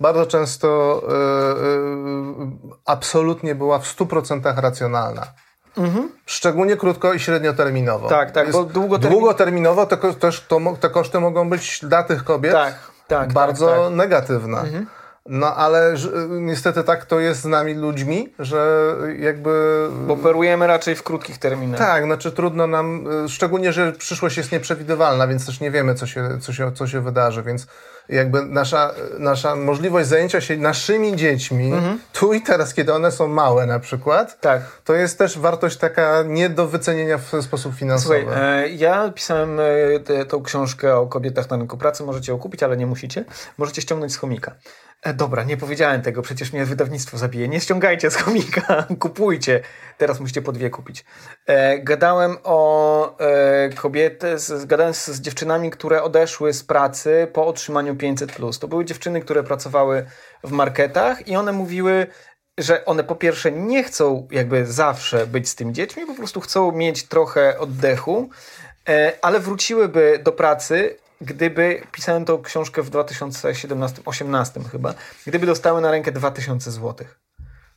[0.00, 1.14] bardzo często yy,
[2.44, 2.50] yy,
[2.84, 5.26] absolutnie była w 100% racjonalna.
[5.76, 6.08] Mhm.
[6.26, 8.08] Szczególnie krótko i średnioterminowo.
[8.08, 9.18] Tak, tak, bo długotermin...
[9.18, 12.74] długoterminowo te, też to, te koszty mogą być dla tych kobiet tak,
[13.08, 13.92] tak, bardzo tak, tak.
[13.92, 14.60] negatywne.
[14.60, 14.86] Mhm.
[15.28, 15.94] No ale
[16.30, 19.86] niestety tak to jest z nami ludźmi, że jakby...
[20.06, 21.78] Bo operujemy raczej w krótkich terminach.
[21.78, 26.38] Tak, znaczy trudno nam, szczególnie, że przyszłość jest nieprzewidywalna, więc też nie wiemy, co się,
[26.40, 27.66] co się, co się wydarzy, więc
[28.08, 31.98] jakby nasza, nasza możliwość zajęcia się naszymi dziećmi, mhm.
[32.12, 34.62] tu i teraz, kiedy one są małe na przykład, tak.
[34.84, 38.24] to jest też wartość taka nie do wycenienia w sposób finansowy.
[38.24, 42.62] Słuchaj, e, ja pisałem e, tą książkę o kobietach na rynku pracy, możecie ją kupić,
[42.62, 43.24] ale nie musicie.
[43.58, 44.54] Możecie ściągnąć z chomika.
[45.02, 47.48] E, dobra, nie powiedziałem tego, przecież mnie wydawnictwo zabije.
[47.48, 49.60] Nie ściągajcie z chomika, kupujcie.
[49.98, 51.04] Teraz musicie po dwie kupić.
[51.46, 57.46] E, gadałem o e, kobiety, z, gadałem z, z, dziewczynami, które odeszły z pracy po
[57.46, 58.58] otrzymaniu 500+.
[58.58, 60.06] To były dziewczyny, które pracowały
[60.44, 62.06] w marketach i one mówiły,
[62.58, 66.72] że one po pierwsze nie chcą jakby zawsze być z tymi dziećmi, po prostu chcą
[66.72, 68.30] mieć trochę oddechu,
[68.88, 74.94] e, ale wróciłyby do pracy gdyby, pisałem tą książkę w 2017-18 chyba,
[75.26, 77.20] gdyby dostały na rękę 2000 złotych.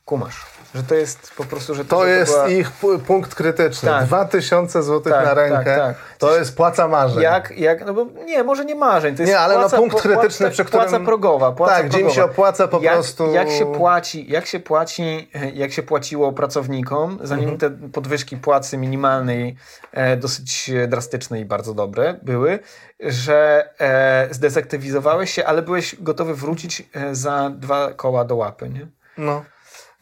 [0.04, 0.46] Kumasz.
[0.74, 2.48] Że to jest po prostu, że to, to że jest była...
[2.48, 2.70] ich
[3.06, 3.88] punkt krytyczny.
[3.88, 4.04] Tak.
[4.04, 5.96] 2000 zł tak, na rękę tak, tak.
[6.18, 7.22] to jest płaca marzeń.
[7.22, 9.16] Jak, jak, no bo nie, może nie marzeń.
[9.16, 10.88] To jest nie, ale no płaca, no punkt krytyczny, płaca, przy którym...
[10.88, 11.52] Płaca progowa.
[11.52, 13.32] Płaca tak, gdzie mi się opłaca po jak, prostu...
[13.32, 17.58] Jak się płaci, jak się płaci, jak się płaciło pracownikom, zanim mhm.
[17.58, 19.56] te podwyżki płacy minimalnej
[19.92, 22.58] e, dosyć drastyczne i bardzo dobre były,
[23.00, 28.86] że e, zdezaktywizowałeś się, ale byłeś gotowy wrócić e, za dwa koła do łapy, nie?
[29.18, 29.44] No.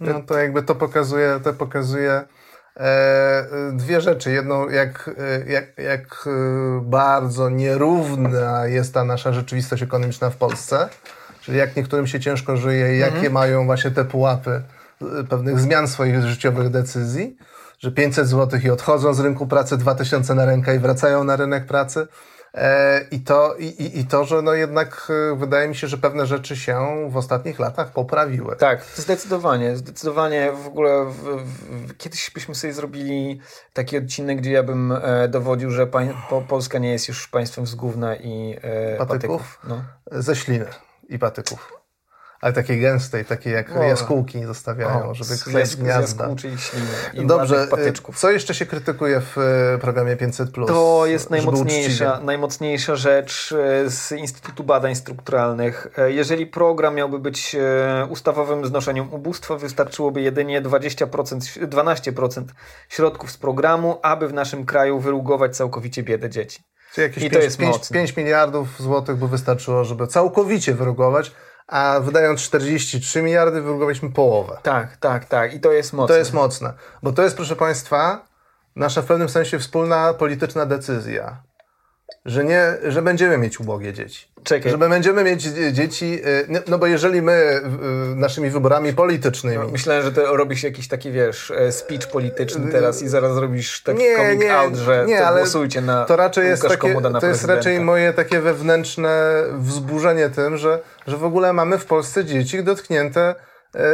[0.01, 2.23] No to jakby to pokazuje, to pokazuje
[2.77, 4.33] e, dwie rzeczy.
[4.33, 6.31] Jedną, jak, e, jak, jak e,
[6.83, 10.89] bardzo nierówna jest ta nasza rzeczywistość ekonomiczna w Polsce,
[11.41, 13.33] czyli jak niektórym się ciężko żyje i jakie mhm.
[13.33, 14.63] mają właśnie te pułapy
[15.29, 17.37] pewnych zmian swoich życiowych decyzji,
[17.79, 21.67] że 500 zł i odchodzą z rynku pracy, 2000 na rękę i wracają na rynek
[21.67, 22.07] pracy.
[22.55, 26.27] E, I to, i, I to, że no jednak e, wydaje mi się, że pewne
[26.27, 28.57] rzeczy się w ostatnich latach poprawiły.
[28.57, 29.77] Tak, zdecydowanie.
[29.77, 33.41] Zdecydowanie w ogóle w, w, kiedyś byśmy sobie zrobili
[33.73, 37.67] taki odcinek, gdzie ja bym e, dowodził, że pań, po, Polska nie jest już państwem
[37.67, 39.09] z gówna i e, patyków.
[39.09, 39.59] patyków.
[39.65, 39.85] No.
[40.13, 40.67] Ze śliny
[41.09, 41.80] i patyków
[42.41, 46.29] ale takiej gęstej, takiej jak o, jaskółki zostawiają, o, żeby kleść gniazda.
[47.15, 50.67] I Dobrze, y, co jeszcze się krytykuje w y, programie 500+.
[50.67, 53.53] To jest najmocniejsza, najmocniejsza rzecz
[53.87, 55.87] y, z Instytutu Badań Strukturalnych.
[56.07, 57.57] Jeżeli program miałby być
[58.09, 62.45] ustawowym znoszeniem ubóstwa, wystarczyłoby jedynie 20%, 12%
[62.89, 66.63] środków z programu, aby w naszym kraju wyrugować całkowicie biedę dzieci.
[66.95, 71.33] Czyli jakieś I 5, to jest 5, 5 miliardów złotych by wystarczyło, żeby całkowicie wyrugować
[71.71, 74.59] a wydając 43 miliardy wyrugowaliśmy połowę.
[74.63, 75.55] Tak, tak, tak.
[75.55, 76.15] I to jest mocne.
[76.15, 76.73] To jest mocne.
[77.03, 78.27] Bo to jest, proszę Państwa,
[78.77, 81.43] nasza w pewnym sensie wspólna polityczna decyzja
[82.25, 84.31] że, nie, że będziemy mieć ubogie dzieci.
[84.43, 84.73] Czekaj.
[84.73, 85.43] Że będziemy mieć
[85.73, 87.61] dzieci, y, no bo jeżeli my
[88.17, 89.59] naszymi wyborami politycznymi...
[89.59, 93.83] No, myślałem, że to robisz jakiś taki, wiesz, e, speech polityczny teraz i zaraz robisz
[93.83, 97.01] taki nie, coming nie, out, że nie, to ale głosujcie na To raczej jest takie,
[97.21, 102.25] To jest raczej moje takie wewnętrzne wzburzenie tym, że, że w ogóle mamy w Polsce
[102.25, 103.35] dzieci dotknięte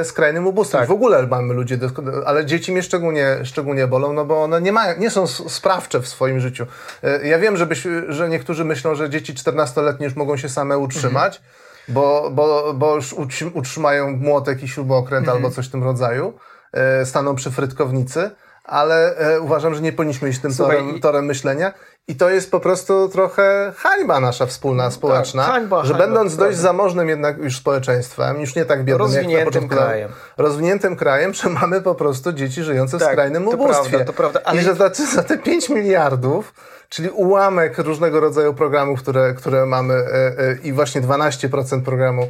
[0.04, 0.80] skrajnym ubóstwem.
[0.80, 0.88] Tak.
[0.88, 1.78] W ogóle mamy ludzie,
[2.26, 6.08] ale dzieci mnie szczególnie, szczególnie bolą, no bo one nie, mają, nie są sprawcze w
[6.08, 6.66] swoim życiu.
[7.02, 10.78] E, ja wiem, że, byś, że niektórzy myślą, że dzieci 14-letnie już mogą się same
[10.78, 11.54] utrzymać, mhm.
[11.88, 13.14] bo, bo, bo już
[13.54, 15.36] utrzymają młotek i śrubokręt mhm.
[15.36, 16.32] albo coś w tym rodzaju,
[16.72, 18.30] e, staną przy frytkownicy
[18.66, 21.72] ale e, uważam, że nie powinniśmy iść tym Słuchaj, torem, torem myślenia.
[22.08, 26.06] I to jest po prostu trochę hańba nasza wspólna, tak, społeczna, tak, hańba, że hańba,
[26.06, 30.10] będąc dość zamożnym jednak już społeczeństwem, już nie tak biednym jak na początku, krajem.
[30.36, 33.90] rozwiniętym krajem, że mamy po prostu dzieci żyjące tak, w skrajnym ubóstwie.
[33.90, 34.60] Prawda, to prawda, ale...
[34.60, 36.54] I że za, za te 5 miliardów
[36.88, 40.04] czyli ułamek różnego rodzaju programów, które, które mamy e,
[40.38, 42.28] e, i właśnie 12% programu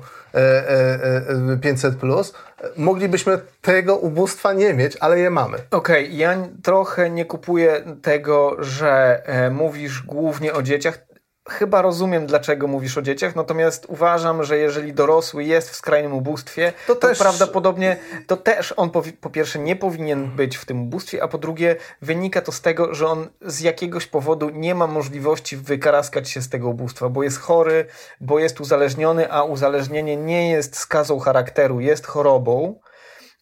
[1.63, 2.35] 500+, plus,
[2.77, 5.59] moglibyśmy tego ubóstwa nie mieć, ale je mamy.
[5.71, 11.06] Okej, okay, ja trochę nie kupuję tego, że e, mówisz głównie o dzieciach
[11.49, 16.73] chyba rozumiem, dlaczego mówisz o dzieciach, natomiast uważam, że jeżeli dorosły jest w skrajnym ubóstwie,
[16.87, 17.19] to, to też...
[17.19, 21.39] prawdopodobnie to też on po, po, pierwsze nie powinien być w tym ubóstwie, a po
[21.39, 26.43] drugie wynika to z tego, że on z jakiegoś powodu nie ma możliwości wykaraskać się
[26.43, 27.87] z tego ubóstwa, bo jest chory,
[28.21, 32.81] bo jest uzależniony, a uzależnienie nie jest skazą charakteru, jest chorobą.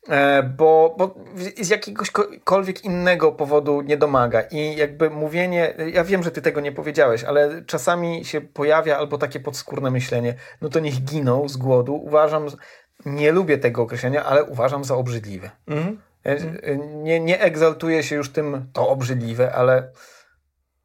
[0.08, 1.14] E, bo, bo
[1.60, 4.42] z jakiegośkolwiek innego powodu nie domaga.
[4.42, 9.18] I jakby mówienie, ja wiem, że ty tego nie powiedziałeś, ale czasami się pojawia albo
[9.18, 11.94] takie podskórne myślenie, no to niech giną z głodu.
[11.94, 12.46] Uważam,
[13.06, 15.50] nie lubię tego określenia, ale uważam za obrzydliwe.
[15.66, 16.00] Mm.
[17.02, 19.90] Nie, nie egzaltuję się już tym, to obrzydliwe, ale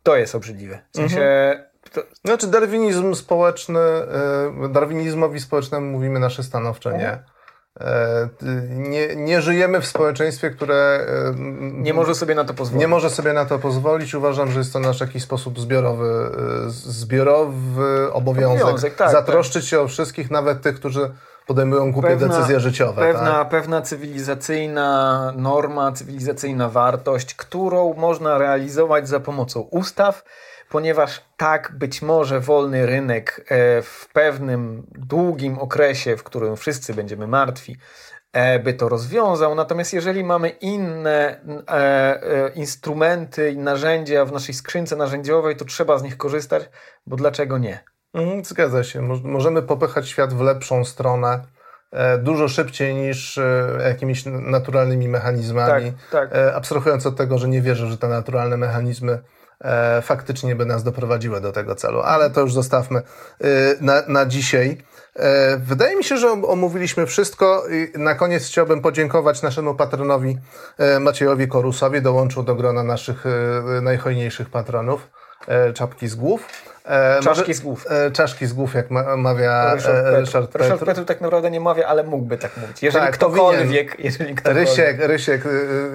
[0.04, 0.80] to jest obrzydliwe.
[0.92, 1.22] W sensie.
[1.22, 1.70] Mm -hmm.
[1.94, 2.02] To...
[2.26, 3.80] Znaczy, darwinizm społeczny,
[4.70, 7.20] darwinizmowi społecznemu mówimy nasze stanowcze nie.
[7.82, 8.30] E,
[8.70, 11.34] nie, nie żyjemy w społeczeństwie, które e,
[11.72, 12.80] nie może sobie na to pozwolić.
[12.80, 14.16] Nie może sobie na to pozwolić.
[14.16, 16.32] Uważam, że jest to nasz jakiś sposób zbiorowy,
[16.68, 18.62] e, zbiorowy obowiązek.
[18.62, 19.70] obowiązek tak, Zatroszczyć tak.
[19.70, 21.12] się o wszystkich, nawet tych, którzy
[21.48, 23.02] podejmują głupie pewna, decyzje życiowe.
[23.02, 23.50] Pewna, tak?
[23.50, 30.24] pewna cywilizacyjna norma, cywilizacyjna wartość, którą można realizować za pomocą ustaw,
[30.70, 37.28] ponieważ tak być może wolny rynek e, w pewnym długim okresie, w którym wszyscy będziemy
[37.28, 37.78] martwi,
[38.34, 39.56] e, by to rozwiązał.
[39.56, 46.04] Natomiast jeżeli mamy inne e, instrumenty i narzędzia w naszej skrzynce narzędziowej, to trzeba z
[46.04, 46.70] nich korzystać,
[47.08, 47.84] bo dlaczego nie?
[48.14, 49.02] Mhm, zgadza się.
[49.24, 51.42] Możemy popychać świat w lepszą stronę
[52.20, 53.40] dużo szybciej niż
[53.86, 55.94] jakimiś naturalnymi mechanizmami.
[56.12, 56.56] Tak, tak.
[56.56, 59.20] Abstrahując od tego, że nie wierzę, że te naturalne mechanizmy
[60.02, 62.02] faktycznie by nas doprowadziły do tego celu.
[62.02, 63.04] Ale to już zostawmy e,
[63.82, 64.78] na, na dzisiaj.
[65.16, 67.64] E, wydaje mi się, że omówiliśmy wszystko.
[67.96, 70.38] Na koniec chciałbym podziękować naszemu patronowi
[70.78, 72.02] e, Maciejowi Korusowi.
[72.02, 75.10] Dołączył do grona naszych e, najhojniejszych patronów.
[75.74, 76.48] Czapki z głów.
[76.90, 77.86] E, czaszki z głów.
[77.90, 80.64] E, czaszki z głów, jak ma, mawia Ryszard, e, Ryszard Petru.
[80.64, 82.84] Ryszard Petru tak naprawdę nie mawia, ale mógłby tak mówić.
[82.84, 84.70] Jeżeli tak, ktokolwiek, jeżeli ktokolwiek.
[84.70, 85.44] Rysiek, Rysiek,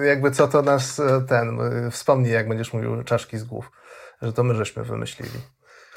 [0.03, 1.59] jakby co to nas ten,
[1.91, 3.71] wspomni, jak będziesz mówił czaszki z głów,
[4.21, 5.39] że to my żeśmy wymyślili.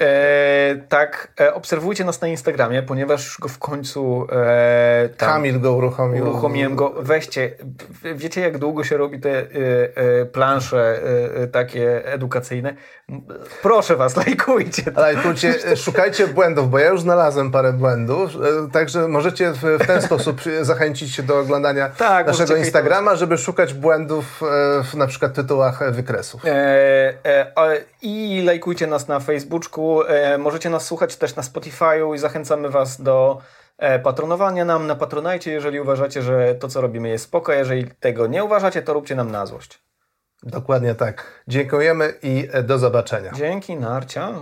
[0.01, 5.73] E, tak, e, obserwujcie nas na Instagramie, ponieważ go w końcu e, tam Kamil go
[5.73, 6.23] uruchomił.
[6.23, 6.93] uruchomiłem go.
[6.99, 7.51] Weźcie,
[8.15, 9.47] wiecie jak długo się robi te
[10.31, 10.99] plansze
[11.51, 12.75] takie edukacyjne?
[13.61, 14.91] Proszę was, lajkujcie.
[14.91, 15.01] to.
[15.01, 20.41] Lajkujcie, szukajcie błędów, bo ja już znalazłem parę błędów, e, także możecie w, ten sposób
[20.61, 25.81] zachęcić się do oglądania Tak, naszego Instagrama, żeby szukać błędów e, w na przykład tytułach
[25.81, 26.45] e, wykresów.
[26.45, 30.01] E, e, I lajkujcie nas na Facebooku.
[30.07, 33.41] E, możecie nas słuchać też na Spotify'u i zachęcamy Was do
[34.03, 37.53] patronowania nam na Patronajcie, jeżeli uważacie, że to, co robimy jest spoko.
[37.53, 39.88] Jeżeli tego nie uważacie, to róbcie nam na złość.
[40.43, 41.43] Dokładnie tak.
[41.47, 43.31] Dziękujemy i e, do zobaczenia.
[43.35, 44.33] Dzięki, narcia.